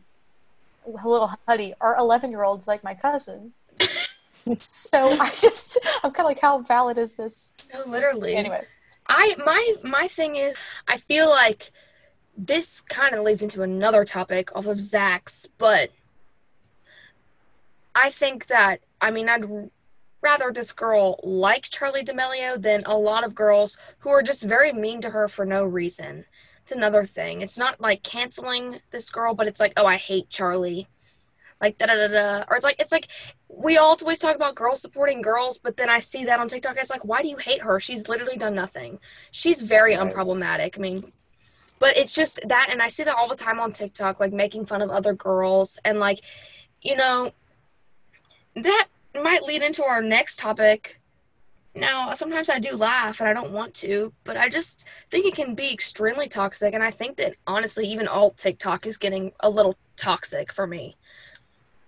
Little 0.85 1.33
Huddy 1.45 1.73
are 1.81 1.97
11 1.97 2.31
year 2.31 2.43
olds 2.43 2.69
like 2.69 2.81
my 2.81 2.93
cousin. 2.93 3.51
so 4.59 5.09
I 5.19 5.29
just, 5.31 5.77
I'm 6.03 6.11
kind 6.11 6.25
of 6.25 6.29
like, 6.29 6.39
how 6.39 6.59
valid 6.59 6.97
is 6.97 7.15
this? 7.15 7.53
no, 7.73 7.83
literally. 7.85 8.35
Anyway, 8.37 8.65
I 9.07 9.35
my 9.45 9.73
my 9.83 10.07
thing 10.07 10.37
is 10.37 10.55
I 10.87 10.97
feel 10.97 11.29
like 11.29 11.73
this 12.37 12.79
kind 12.79 13.13
of 13.13 13.25
leads 13.25 13.41
into 13.41 13.61
another 13.61 14.05
topic 14.05 14.55
off 14.55 14.67
of 14.67 14.79
Zach's, 14.79 15.45
but 15.57 15.91
I 17.93 18.09
think 18.09 18.47
that 18.47 18.79
I 19.01 19.11
mean 19.11 19.27
I'd 19.27 19.69
rather 20.21 20.53
this 20.53 20.71
girl 20.71 21.19
like 21.23 21.63
Charli 21.63 22.05
D'Amelio 22.05 22.59
than 22.59 22.83
a 22.85 22.97
lot 22.97 23.25
of 23.25 23.35
girls 23.35 23.75
who 23.99 24.09
are 24.09 24.23
just 24.23 24.43
very 24.43 24.71
mean 24.71 25.01
to 25.01 25.09
her 25.09 25.27
for 25.27 25.45
no 25.45 25.65
reason. 25.65 26.23
It's 26.63 26.71
another 26.71 27.03
thing. 27.03 27.41
It's 27.41 27.57
not 27.57 27.81
like 27.81 28.03
canceling 28.03 28.79
this 28.91 29.09
girl, 29.09 29.33
but 29.33 29.47
it's 29.47 29.59
like, 29.59 29.73
oh, 29.75 29.85
I 29.85 29.97
hate 29.97 30.29
Charli. 30.29 30.87
Like 31.59 31.77
da 31.77 31.85
da 31.87 31.95
da 31.95 32.07
da. 32.07 32.45
Or 32.49 32.55
it's 32.55 32.63
like 32.63 32.79
it's 32.79 32.91
like 32.91 33.09
we 33.49 33.77
all 33.77 33.97
always 34.01 34.19
talk 34.19 34.35
about 34.35 34.55
girls 34.55 34.81
supporting 34.81 35.21
girls, 35.21 35.57
but 35.59 35.77
then 35.77 35.89
I 35.89 35.99
see 35.99 36.25
that 36.25 36.39
on 36.39 36.47
TikTok. 36.47 36.77
It's 36.77 36.89
like, 36.89 37.05
why 37.05 37.21
do 37.21 37.27
you 37.27 37.37
hate 37.37 37.61
her? 37.61 37.79
She's 37.79 38.07
literally 38.07 38.37
done 38.37 38.55
nothing. 38.55 38.99
She's 39.31 39.61
very 39.61 39.95
Right. 39.95 40.13
unproblematic. 40.13 40.77
I 40.77 40.81
mean, 40.81 41.11
but 41.79 41.97
it's 41.97 42.13
just 42.13 42.39
that, 42.47 42.69
and 42.71 42.81
I 42.81 42.87
see 42.87 43.03
that 43.03 43.15
all 43.15 43.27
the 43.27 43.35
time 43.35 43.59
on 43.59 43.73
TikTok, 43.73 44.19
like 44.19 44.31
making 44.33 44.65
fun 44.65 44.81
of 44.81 44.89
other 44.89 45.13
girls, 45.13 45.77
and 45.83 45.99
like, 45.99 46.21
you 46.81 46.95
know, 46.95 47.33
that 48.55 48.87
might 49.21 49.43
lead 49.43 49.61
into 49.61 49.83
our 49.83 50.01
next 50.01 50.39
topic. 50.39 50.99
Now, 51.75 52.13
sometimes 52.13 52.49
I 52.49 52.59
do 52.59 52.75
laugh 52.75 53.19
and 53.19 53.27
I 53.27 53.33
don't 53.33 53.51
want 53.51 53.73
to, 53.75 54.13
but 54.23 54.37
I 54.37 54.47
just 54.47 54.85
think 55.09 55.25
it 55.25 55.35
can 55.35 55.55
be 55.55 55.73
extremely 55.73 56.27
toxic. 56.27 56.73
And 56.73 56.83
I 56.83 56.91
think 56.91 57.17
that 57.17 57.35
honestly, 57.47 57.87
even 57.87 58.07
alt 58.07 58.37
TikTok 58.37 58.85
is 58.85 58.97
getting 58.97 59.31
a 59.39 59.49
little 59.49 59.75
toxic 59.97 60.53
for 60.53 60.67
me. 60.67 60.95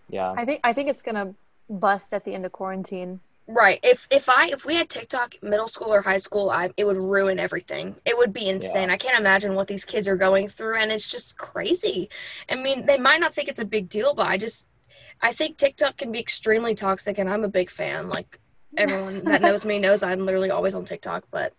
Yeah. 0.09 0.33
I 0.35 0.45
think, 0.45 0.61
I 0.63 0.73
think 0.73 0.89
it's 0.89 1.03
going 1.03 1.15
to 1.15 1.35
bust 1.69 2.13
at 2.13 2.25
the 2.25 2.33
end 2.33 2.45
of 2.45 2.51
quarantine. 2.51 3.19
Right. 3.47 3.79
If 3.83 4.07
if 4.09 4.27
I 4.27 4.49
if 4.51 4.65
we 4.65 4.73
had 4.73 4.89
TikTok 4.89 5.35
middle 5.43 5.67
school 5.67 5.93
or 5.93 6.01
high 6.01 6.17
school, 6.17 6.49
I 6.49 6.71
it 6.77 6.85
would 6.85 6.97
ruin 6.97 7.37
everything. 7.39 7.95
It 8.03 8.17
would 8.17 8.33
be 8.33 8.49
insane. 8.49 8.89
I 8.89 8.97
can't 8.97 9.19
imagine 9.19 9.53
what 9.53 9.67
these 9.67 9.85
kids 9.85 10.07
are 10.07 10.15
going 10.15 10.49
through 10.49 10.77
and 10.77 10.91
it's 10.91 11.07
just 11.07 11.37
crazy. 11.37 12.09
I 12.49 12.55
mean, 12.55 12.87
they 12.87 12.97
might 12.97 13.19
not 13.19 13.35
think 13.35 13.47
it's 13.47 13.59
a 13.59 13.65
big 13.65 13.87
deal, 13.87 14.15
but 14.15 14.25
I 14.25 14.37
just 14.37 14.67
I 15.21 15.31
think 15.31 15.57
TikTok 15.57 15.97
can 15.97 16.11
be 16.11 16.19
extremely 16.19 16.73
toxic 16.73 17.19
and 17.19 17.29
I'm 17.29 17.43
a 17.43 17.47
big 17.47 17.69
fan. 17.69 18.09
Like 18.09 18.39
everyone 18.77 19.23
that 19.25 19.41
knows 19.41 19.65
me 19.65 19.79
knows 19.79 20.03
I'm 20.03 20.25
literally 20.25 20.51
always 20.51 20.73
on 20.73 20.85
TikTok, 20.85 21.25
but 21.31 21.53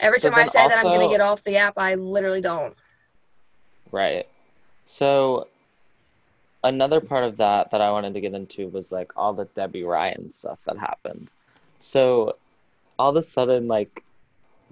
every 0.00 0.18
So 0.18 0.30
time 0.30 0.38
I 0.38 0.42
then 0.42 0.48
say 0.50 0.68
that 0.68 0.78
I'm 0.78 0.84
going 0.84 1.08
to 1.08 1.12
get 1.12 1.20
off 1.20 1.44
the 1.44 1.56
app, 1.56 1.74
I 1.76 1.94
literally 1.94 2.40
don't. 2.40 2.76
Right. 3.92 4.26
So 4.84 5.48
another 6.64 7.00
part 7.00 7.24
of 7.24 7.36
that 7.36 7.70
that 7.70 7.80
I 7.80 7.90
wanted 7.90 8.14
to 8.14 8.20
get 8.20 8.34
into 8.34 8.68
was 8.68 8.92
like 8.92 9.12
all 9.16 9.32
the 9.32 9.46
Debby 9.54 9.84
Ryan 9.84 10.30
stuff 10.30 10.58
that 10.66 10.78
happened. 10.78 11.30
So 11.80 12.36
all 12.98 13.10
of 13.10 13.16
a 13.16 13.22
sudden, 13.22 13.68
like 13.68 14.02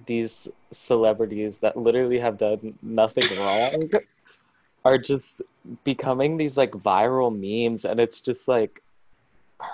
these 0.07 0.49
celebrities 0.73 1.59
that 1.59 1.77
literally 1.77 2.19
have 2.19 2.37
done 2.37 2.77
nothing 2.83 3.25
wrong 3.39 3.91
are 4.85 4.99
just 4.99 5.41
becoming 5.85 6.37
these 6.37 6.57
like 6.57 6.73
viral 6.73 7.33
memes, 7.33 7.85
and 7.85 8.01
it's 8.01 8.21
just 8.21 8.49
like 8.49 8.83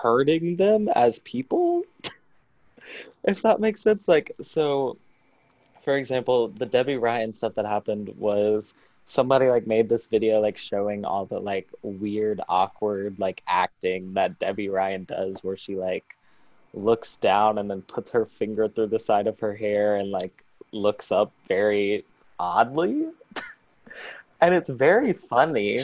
hurting 0.01 0.55
them 0.57 0.89
as 0.95 1.19
people. 1.19 1.83
if 3.23 3.41
that 3.41 3.59
makes 3.59 3.81
sense. 3.81 4.07
Like, 4.07 4.31
so 4.41 4.97
for 5.81 5.95
example, 5.97 6.49
the 6.49 6.65
Debby 6.65 6.97
Ryan 6.97 7.33
stuff 7.33 7.55
that 7.55 7.65
happened 7.65 8.13
was 8.17 8.73
somebody 9.05 9.49
like 9.49 9.67
made 9.67 9.89
this 9.89 10.07
video 10.07 10.39
like 10.39 10.57
showing 10.57 11.03
all 11.05 11.25
the 11.25 11.39
like 11.39 11.67
weird 11.83 12.39
awkward 12.47 13.19
like 13.19 13.41
acting 13.47 14.13
that 14.13 14.39
Debby 14.39 14.69
Ryan 14.69 15.03
does 15.05 15.43
where 15.43 15.57
she 15.57 15.75
like 15.75 16.15
looks 16.73 17.17
down 17.17 17.57
and 17.57 17.69
then 17.69 17.81
puts 17.83 18.11
her 18.11 18.25
finger 18.25 18.67
through 18.69 18.87
the 18.87 18.99
side 18.99 19.27
of 19.27 19.39
her 19.39 19.53
hair 19.55 19.97
and 19.97 20.11
like 20.11 20.45
looks 20.71 21.11
up 21.11 21.31
very 21.49 22.05
oddly 22.39 23.07
and 24.41 24.53
it's 24.55 24.69
very 24.69 25.13
funny 25.13 25.79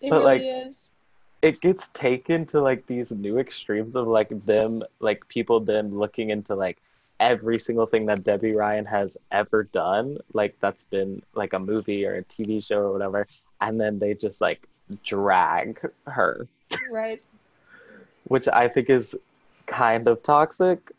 It 0.00 0.10
But, 0.10 0.24
like, 0.24 0.42
is. 0.42 0.90
It 1.44 1.60
gets 1.60 1.88
taken 1.88 2.46
to 2.46 2.60
like 2.62 2.86
these 2.86 3.12
new 3.12 3.36
extremes 3.38 3.96
of 3.96 4.06
like 4.08 4.30
them 4.46 4.82
like 5.00 5.28
people 5.28 5.60
then 5.60 5.94
looking 5.94 6.30
into 6.30 6.54
like 6.54 6.78
every 7.20 7.58
single 7.58 7.84
thing 7.84 8.06
that 8.06 8.24
Debby 8.24 8.52
Ryan 8.52 8.86
has 8.86 9.18
ever 9.30 9.64
done 9.64 10.16
like 10.32 10.56
that's 10.60 10.84
been 10.84 11.22
like 11.34 11.52
a 11.52 11.58
movie 11.58 12.06
or 12.06 12.14
a 12.14 12.22
TV 12.24 12.64
show 12.64 12.78
or 12.78 12.92
whatever 12.92 13.26
and 13.60 13.78
then 13.78 13.98
they 13.98 14.14
just 14.14 14.40
like 14.40 14.66
drag 15.04 15.86
her 16.06 16.48
Right. 16.90 17.22
which 18.24 18.48
I 18.48 18.66
think 18.68 18.88
is 18.88 19.14
kind 19.66 20.08
of 20.08 20.22
toxic 20.22 20.92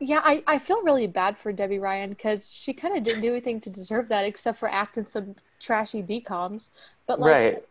Yeah, 0.00 0.22
I, 0.24 0.42
I 0.46 0.58
feel 0.58 0.82
really 0.82 1.06
bad 1.06 1.38
for 1.38 1.52
Debby 1.52 1.78
Ryan 1.78 2.10
because 2.10 2.52
she 2.52 2.72
kind 2.72 2.96
of 2.96 3.04
didn't 3.04 3.22
do 3.22 3.30
anything 3.30 3.60
to 3.60 3.70
deserve 3.70 4.08
that 4.08 4.24
except 4.24 4.58
for 4.58 4.68
acting 4.68 5.06
some 5.06 5.36
trashy 5.60 6.02
DCOMs. 6.02 6.70
But 7.06 7.20
like, 7.20 7.28
right 7.28 7.64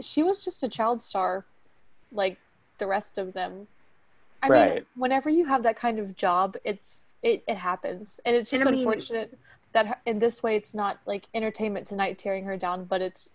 she 0.00 0.22
was 0.22 0.44
just 0.44 0.62
a 0.62 0.68
child 0.68 1.02
star, 1.02 1.44
like 2.12 2.38
the 2.78 2.86
rest 2.86 3.18
of 3.18 3.32
them. 3.32 3.66
I 4.42 4.48
mean, 4.48 4.84
whenever 4.94 5.28
you 5.30 5.46
have 5.46 5.62
that 5.64 5.78
kind 5.78 5.98
of 5.98 6.16
job, 6.16 6.56
it's 6.64 7.04
it, 7.22 7.42
it 7.48 7.56
happens, 7.56 8.20
and 8.24 8.36
it's 8.36 8.52
And 8.52 8.60
just 8.60 8.68
I 8.68 8.70
mean- 8.70 8.80
unfortunate 8.80 9.36
that 9.72 9.86
her- 9.86 10.00
in 10.06 10.18
this 10.18 10.42
way 10.42 10.56
it's 10.56 10.74
not 10.74 10.98
like 11.06 11.26
Entertainment 11.34 11.86
Tonight 11.86 12.18
tearing 12.18 12.44
her 12.44 12.56
down, 12.56 12.84
but 12.84 13.02
it's 13.02 13.30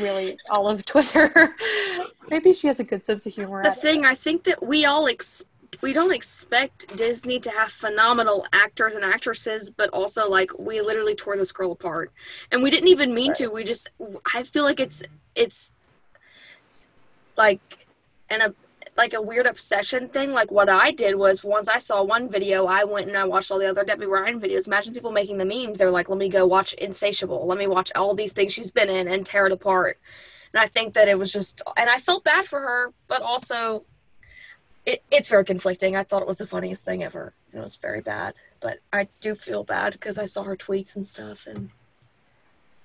really 0.00 0.36
all 0.50 0.68
of 0.68 0.84
Twitter. 0.84 1.54
Maybe 2.30 2.52
she 2.52 2.66
has 2.68 2.80
a 2.80 2.84
good 2.84 3.04
sense 3.04 3.26
of 3.26 3.34
humor. 3.34 3.62
The 3.62 3.72
thing 3.72 4.02
know. 4.02 4.08
I 4.08 4.14
think 4.14 4.44
that 4.44 4.64
we 4.66 4.84
all 4.84 5.06
ex- 5.08 5.44
we 5.82 5.92
don't 5.92 6.12
expect 6.14 6.96
Disney 6.96 7.38
to 7.40 7.50
have 7.50 7.70
phenomenal 7.70 8.46
actors 8.52 8.94
and 8.94 9.04
actresses, 9.04 9.68
but 9.68 9.90
also 9.90 10.28
like 10.28 10.50
we 10.58 10.80
literally 10.80 11.14
tore 11.14 11.36
this 11.36 11.52
girl 11.52 11.72
apart, 11.72 12.10
and 12.50 12.62
we 12.62 12.70
didn't 12.70 12.88
even 12.88 13.12
mean 13.14 13.34
to. 13.34 13.48
We 13.48 13.62
just 13.64 13.88
I 14.34 14.42
feel 14.44 14.64
like 14.64 14.80
it's 14.80 15.02
it's 15.34 15.72
like 17.36 17.86
and 18.28 18.42
a 18.42 18.54
like 18.96 19.14
a 19.14 19.22
weird 19.22 19.46
obsession 19.46 20.08
thing. 20.08 20.32
Like 20.32 20.50
what 20.50 20.68
I 20.68 20.90
did 20.90 21.16
was 21.16 21.44
once 21.44 21.68
I 21.68 21.78
saw 21.78 22.02
one 22.02 22.28
video, 22.28 22.66
I 22.66 22.84
went 22.84 23.08
and 23.08 23.16
I 23.16 23.24
watched 23.24 23.50
all 23.50 23.58
the 23.58 23.68
other 23.68 23.84
Debby 23.84 24.06
Ryan 24.06 24.40
videos. 24.40 24.66
Imagine 24.66 24.94
people 24.94 25.12
making 25.12 25.38
the 25.38 25.44
memes. 25.44 25.78
They're 25.78 25.90
like, 25.90 26.08
let 26.08 26.18
me 26.18 26.28
go 26.28 26.46
watch 26.46 26.72
Insatiable. 26.74 27.46
Let 27.46 27.58
me 27.58 27.66
watch 27.66 27.92
all 27.94 28.14
these 28.14 28.32
things 28.32 28.52
she's 28.52 28.70
been 28.70 28.88
in 28.88 29.08
and 29.08 29.26
tear 29.26 29.46
it 29.46 29.52
apart. 29.52 29.98
And 30.52 30.62
I 30.62 30.68
think 30.68 30.94
that 30.94 31.08
it 31.08 31.18
was 31.18 31.32
just, 31.32 31.60
and 31.76 31.90
I 31.90 31.98
felt 31.98 32.24
bad 32.24 32.46
for 32.46 32.60
her, 32.60 32.92
but 33.08 33.20
also 33.20 33.84
it, 34.86 35.02
it's 35.10 35.28
very 35.28 35.44
conflicting. 35.44 35.96
I 35.96 36.04
thought 36.04 36.22
it 36.22 36.28
was 36.28 36.38
the 36.38 36.46
funniest 36.46 36.84
thing 36.84 37.02
ever. 37.02 37.34
It 37.52 37.58
was 37.58 37.76
very 37.76 38.00
bad. 38.00 38.34
but 38.60 38.78
I 38.92 39.08
do 39.20 39.34
feel 39.34 39.64
bad 39.64 39.92
because 39.94 40.16
I 40.16 40.26
saw 40.26 40.44
her 40.44 40.56
tweets 40.56 40.96
and 40.96 41.04
stuff. 41.04 41.46
And 41.46 41.70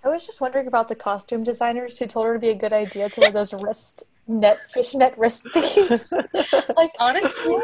I 0.03 0.09
was 0.09 0.25
just 0.25 0.41
wondering 0.41 0.67
about 0.67 0.89
the 0.89 0.95
costume 0.95 1.43
designers 1.43 1.99
who 1.99 2.07
told 2.07 2.25
her 2.25 2.33
to 2.33 2.39
be 2.39 2.49
a 2.49 2.55
good 2.55 2.73
idea 2.73 3.09
to 3.09 3.21
wear 3.21 3.31
those 3.31 3.53
wrist 3.61 4.03
net 4.27 4.69
fishnet 4.69 5.17
wrist 5.17 5.47
things. 5.53 6.13
like 6.75 6.91
honestly, 6.99 7.57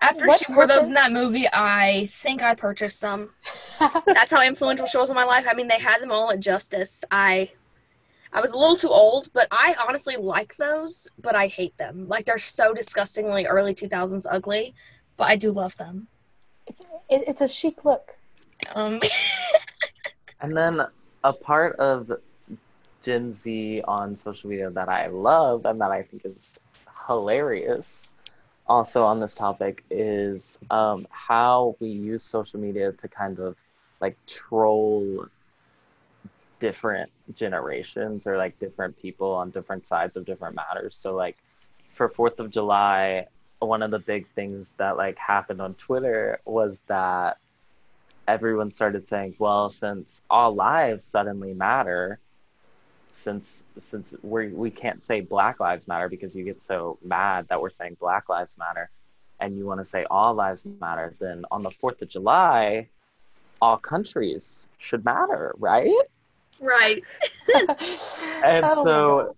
after 0.00 0.26
What 0.26 0.38
she 0.40 0.52
wore 0.52 0.66
those 0.66 0.86
in 0.86 0.94
that 0.94 1.12
movie, 1.12 1.46
I 1.52 2.08
think 2.10 2.42
I 2.42 2.54
purchased 2.54 2.98
some. 2.98 3.30
That's 4.06 4.30
how 4.30 4.42
influential 4.42 4.86
she 4.86 4.98
was 4.98 5.10
in 5.10 5.14
my 5.14 5.24
life. 5.24 5.46
I 5.48 5.54
mean, 5.54 5.68
they 5.68 5.78
had 5.78 6.00
them 6.02 6.10
all 6.10 6.30
at 6.32 6.40
Justice. 6.40 7.04
I, 7.10 7.52
I 8.32 8.40
was 8.40 8.52
a 8.52 8.58
little 8.58 8.76
too 8.76 8.88
old, 8.88 9.32
but 9.32 9.46
I 9.50 9.76
honestly 9.86 10.16
like 10.16 10.56
those, 10.56 11.06
but 11.20 11.36
I 11.36 11.46
hate 11.46 11.76
them. 11.78 12.08
Like 12.08 12.26
they're 12.26 12.38
so 12.38 12.74
disgustingly 12.74 13.46
early 13.46 13.74
two 13.74 13.88
thousands 13.88 14.26
ugly, 14.26 14.74
but 15.16 15.24
I 15.24 15.36
do 15.36 15.52
love 15.52 15.76
them. 15.76 16.08
it's 16.66 16.80
it, 17.08 17.24
it's 17.28 17.40
a 17.40 17.48
chic 17.48 17.84
look. 17.84 18.16
Um, 18.74 19.00
And 20.42 20.56
then 20.56 20.82
a 21.22 21.32
part 21.32 21.76
of 21.76 22.10
Gen 23.02 23.32
Z 23.32 23.82
on 23.86 24.14
social 24.14 24.50
media 24.50 24.70
that 24.70 24.88
I 24.88 25.08
love 25.08 25.66
and 25.66 25.80
that 25.80 25.90
I 25.90 26.02
think 26.02 26.24
is 26.24 26.58
hilarious, 27.06 28.12
also 28.66 29.02
on 29.02 29.20
this 29.20 29.34
topic, 29.34 29.84
is 29.90 30.58
um, 30.70 31.06
how 31.10 31.76
we 31.80 31.88
use 31.88 32.22
social 32.22 32.60
media 32.60 32.92
to 32.92 33.08
kind 33.08 33.38
of 33.38 33.56
like 34.00 34.16
troll 34.26 35.26
different 36.58 37.10
generations 37.34 38.26
or 38.26 38.36
like 38.36 38.58
different 38.58 38.96
people 39.00 39.32
on 39.32 39.50
different 39.50 39.86
sides 39.86 40.16
of 40.16 40.24
different 40.24 40.54
matters. 40.54 40.96
So, 40.96 41.14
like 41.14 41.36
for 41.90 42.08
Fourth 42.08 42.38
of 42.38 42.50
July, 42.50 43.26
one 43.58 43.82
of 43.82 43.90
the 43.90 43.98
big 43.98 44.28
things 44.28 44.72
that 44.72 44.96
like 44.96 45.18
happened 45.18 45.60
on 45.60 45.74
Twitter 45.74 46.38
was 46.44 46.80
that 46.86 47.38
everyone 48.28 48.70
started 48.70 49.08
saying, 49.08 49.34
well, 49.38 49.70
since 49.70 50.22
all 50.30 50.54
lives 50.54 51.04
suddenly 51.04 51.52
matter, 51.52 52.18
since 53.12 53.62
since 53.78 54.14
we 54.22 54.48
we 54.48 54.70
can't 54.70 55.04
say 55.04 55.20
Black 55.20 55.60
Lives 55.60 55.86
Matter 55.86 56.08
because 56.08 56.34
you 56.34 56.44
get 56.44 56.62
so 56.62 56.98
mad 57.04 57.46
that 57.48 57.60
we're 57.60 57.70
saying 57.70 57.96
Black 58.00 58.28
Lives 58.28 58.56
Matter, 58.58 58.90
and 59.40 59.56
you 59.56 59.66
want 59.66 59.80
to 59.80 59.84
say 59.84 60.04
all 60.10 60.34
lives 60.34 60.64
matter, 60.80 61.14
then 61.18 61.44
on 61.50 61.62
the 61.62 61.70
Fourth 61.70 62.00
of 62.00 62.08
July, 62.08 62.88
all 63.60 63.76
countries 63.76 64.68
should 64.78 65.04
matter, 65.04 65.54
right? 65.58 65.92
right. 66.60 67.02
And 68.44 68.64
Oh 68.64 68.76
my 68.76 68.84
so 68.84 69.36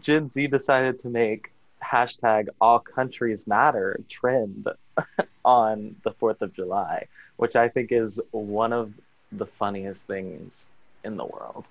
Gen 0.00 0.30
Z 0.30 0.46
decided 0.48 0.98
to 1.00 1.08
make 1.08 1.52
hashtag 1.82 2.48
all 2.60 2.78
countries 2.78 3.46
matter 3.46 3.98
trend 4.08 4.68
on 5.44 5.96
the 6.02 6.10
4th 6.12 6.42
of 6.42 6.52
July, 6.52 7.06
which 7.36 7.56
I 7.56 7.68
think 7.68 7.92
is 7.92 8.20
one 8.32 8.72
of 8.72 8.92
the 9.32 9.46
funniest 9.46 10.06
things 10.06 10.66
in 11.04 11.14
the 11.14 11.24
world. 11.24 11.68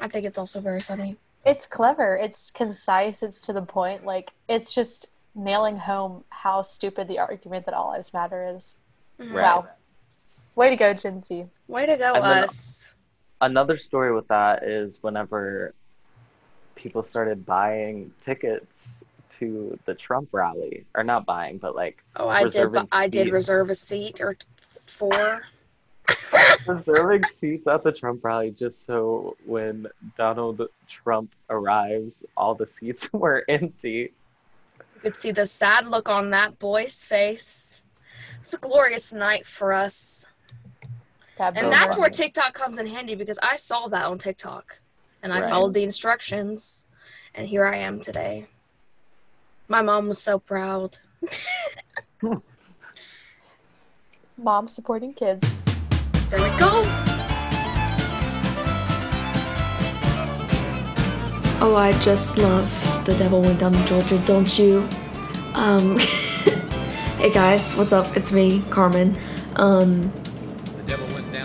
I 0.00 0.08
think 0.08 0.26
it's 0.26 0.38
also 0.38 0.60
very 0.60 0.80
funny. 0.80 1.16
It's 1.44 1.66
clever. 1.66 2.16
It's 2.16 2.50
concise. 2.50 3.22
It's 3.22 3.40
to 3.42 3.52
the 3.52 3.62
point. 3.62 4.04
Like 4.04 4.32
it's 4.48 4.74
just 4.74 5.12
nailing 5.34 5.76
home 5.76 6.24
how 6.30 6.62
stupid 6.62 7.08
the 7.08 7.18
argument 7.18 7.66
that 7.66 7.74
all 7.74 7.92
lives 7.92 8.12
matter 8.12 8.54
is. 8.54 8.78
Mhm. 9.20 9.32
Right. 9.32 9.42
Wow. 9.42 9.68
Way 10.54 10.70
to 10.70 10.76
go, 10.76 10.94
Gen 10.94 11.20
Z. 11.20 11.46
Way 11.68 11.86
to 11.86 11.96
go, 11.96 12.14
And 12.14 12.24
us. 12.24 12.88
Another 13.40 13.78
story 13.78 14.14
with 14.14 14.26
that 14.28 14.62
is 14.62 15.02
whenever 15.02 15.74
people 16.74 17.02
started 17.02 17.44
buying 17.44 18.12
tickets 18.20 19.04
to 19.28 19.78
the 19.84 19.94
Trump 19.94 20.28
rally, 20.32 20.86
or 20.94 21.04
not 21.04 21.26
buying, 21.26 21.58
but 21.58 21.74
like 21.74 22.02
Oh, 22.16 22.28
I 22.28 22.44
did. 22.44 22.72
bu- 22.72 22.86
I 22.92 23.08
did 23.08 23.30
reserve 23.30 23.68
a 23.68 23.74
seat 23.74 24.20
or 24.22 24.34
t- 24.34 24.46
four. 24.84 25.42
reserving 26.66 27.24
seats 27.24 27.66
at 27.66 27.82
the 27.82 27.92
Trump 27.92 28.24
rally 28.24 28.50
just 28.50 28.84
so 28.84 29.36
when 29.44 29.86
Donald 30.16 30.68
Trump 30.88 31.30
arrives, 31.50 32.24
all 32.36 32.54
the 32.54 32.66
seats 32.66 33.10
were 33.12 33.44
empty. 33.48 34.12
You 34.94 35.00
could 35.00 35.16
see 35.16 35.30
the 35.30 35.46
sad 35.46 35.86
look 35.86 36.08
on 36.08 36.30
that 36.30 36.58
boy's 36.58 37.04
face. 37.04 37.78
It 38.34 38.40
was 38.40 38.54
a 38.54 38.58
glorious 38.58 39.12
night 39.12 39.46
for 39.46 39.72
us. 39.72 40.26
That 41.38 41.56
And 41.56 41.70
that's 41.70 41.96
wow. 41.96 42.02
where 42.02 42.10
TikTok 42.10 42.54
comes 42.54 42.78
in 42.78 42.86
handy 42.86 43.14
because 43.14 43.38
I 43.42 43.56
saw 43.56 43.88
that 43.88 44.06
on 44.06 44.18
TikTok 44.18 44.80
and 45.22 45.32
I 45.32 45.40
Right. 45.40 45.50
followed 45.50 45.74
the 45.74 45.82
instructions 45.84 46.86
and 47.34 47.46
here 47.46 47.66
I 47.66 47.76
am 47.76 48.00
today. 48.00 48.46
My 49.68 49.82
mom 49.82 50.08
was 50.08 50.20
so 50.20 50.38
proud. 50.38 50.98
mom 54.38 54.68
supporting 54.68 55.12
kids. 55.12 55.62
There 56.28 56.42
we 56.42 56.58
go. 56.58 56.82
Oh, 61.60 61.76
I 61.76 61.96
just 62.02 62.36
love 62.36 63.04
The 63.04 63.14
Devil 63.14 63.42
Went 63.42 63.60
Down 63.60 63.72
to 63.72 63.86
Georgia, 63.86 64.18
don't 64.26 64.58
you? 64.58 64.88
Um, 65.54 65.98
hey 67.18 67.30
guys, 67.30 67.76
what's 67.76 67.92
up? 67.92 68.16
It's 68.16 68.32
me, 68.32 68.60
Carmen. 68.70 69.16
Um, 69.54 70.10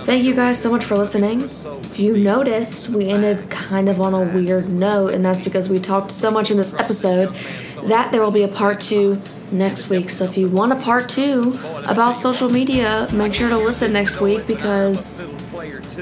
thank 0.05 0.23
you 0.23 0.33
guys 0.33 0.59
so 0.59 0.71
much 0.71 0.83
for 0.83 0.95
listening. 0.95 1.41
If 1.41 1.99
you 1.99 2.17
noticed, 2.17 2.89
we 2.89 3.07
ended 3.09 3.51
kind 3.51 3.87
of 3.87 4.01
on 4.01 4.15
a 4.15 4.33
weird 4.33 4.71
note, 4.71 5.13
and 5.13 5.23
that's 5.23 5.43
because 5.43 5.69
we 5.69 5.77
talked 5.77 6.09
so 6.09 6.31
much 6.31 6.49
in 6.49 6.57
this 6.57 6.73
episode 6.79 7.35
that 7.83 8.11
there 8.11 8.21
will 8.21 8.31
be 8.31 8.43
a 8.43 8.47
part 8.47 8.81
two 8.81 9.21
next 9.51 9.89
week. 9.89 10.09
So 10.09 10.23
if 10.23 10.37
you 10.37 10.47
want 10.47 10.71
a 10.71 10.75
part 10.75 11.09
two 11.09 11.59
about 11.85 12.13
social 12.15 12.49
media, 12.49 13.07
make 13.13 13.33
sure 13.33 13.49
to 13.49 13.57
listen 13.57 13.93
next 13.93 14.21
week 14.21 14.47
because 14.47 15.23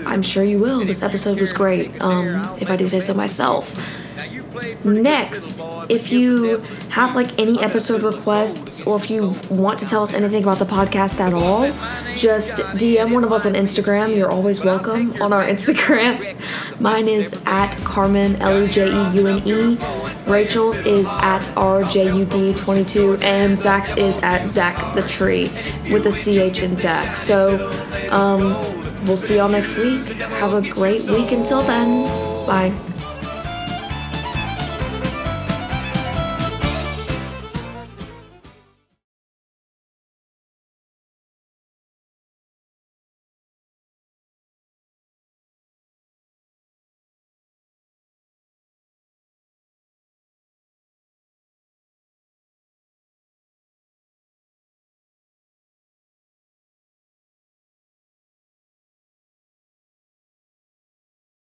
I'm 0.05 0.21
sure 0.21 0.43
you 0.43 0.59
will. 0.59 0.85
This 0.85 1.01
episode 1.03 1.39
was 1.39 1.53
great, 1.53 2.01
um, 2.01 2.57
if 2.59 2.69
I 2.69 2.75
do 2.75 2.87
say 2.87 2.99
so 2.99 3.13
myself. 3.13 3.75
Next, 4.83 5.61
if 5.89 6.11
you 6.11 6.57
have 6.89 7.15
like 7.15 7.37
any 7.39 7.61
episode 7.61 8.03
requests 8.03 8.81
or 8.85 8.97
if 8.97 9.09
you 9.09 9.35
want 9.49 9.79
to 9.79 9.85
tell 9.85 10.03
us 10.03 10.13
anything 10.13 10.43
about 10.43 10.59
the 10.59 10.65
podcast 10.65 11.19
at 11.19 11.33
all, 11.33 11.63
just 12.17 12.57
DM 12.77 13.13
one 13.13 13.23
of 13.23 13.31
us 13.31 13.45
on 13.45 13.53
Instagram. 13.53 14.15
You're 14.15 14.31
always 14.31 14.63
welcome 14.63 15.13
on 15.21 15.31
our 15.33 15.43
Instagrams. 15.53 16.39
Mine 16.81 17.07
is 17.07 17.41
at 17.45 17.75
Carmen 17.83 18.35
L 18.37 18.63
E 18.63 18.67
J 18.67 18.87
E 18.87 19.11
U 19.15 19.27
N 19.27 19.47
E. 19.47 19.77
Rachel's 20.29 20.77
is 20.77 21.07
at 21.07 21.41
RJUD22 21.55 23.21
and 23.23 23.57
Zach's 23.57 23.95
is 23.97 24.19
at 24.19 24.47
Zach 24.47 24.93
the 24.93 25.01
Tree 25.01 25.45
with 25.91 26.05
a 26.05 26.11
CH 26.11 26.61
in 26.61 26.77
Zach. 26.77 27.17
So, 27.17 27.71
um, 28.11 28.53
we'll 29.05 29.17
see 29.17 29.37
y'all 29.37 29.49
next 29.49 29.75
week. 29.77 30.05
Have 30.17 30.53
a 30.53 30.61
great 30.69 31.01
week 31.09 31.31
until 31.31 31.61
then. 31.63 32.05
Bye. 32.45 32.73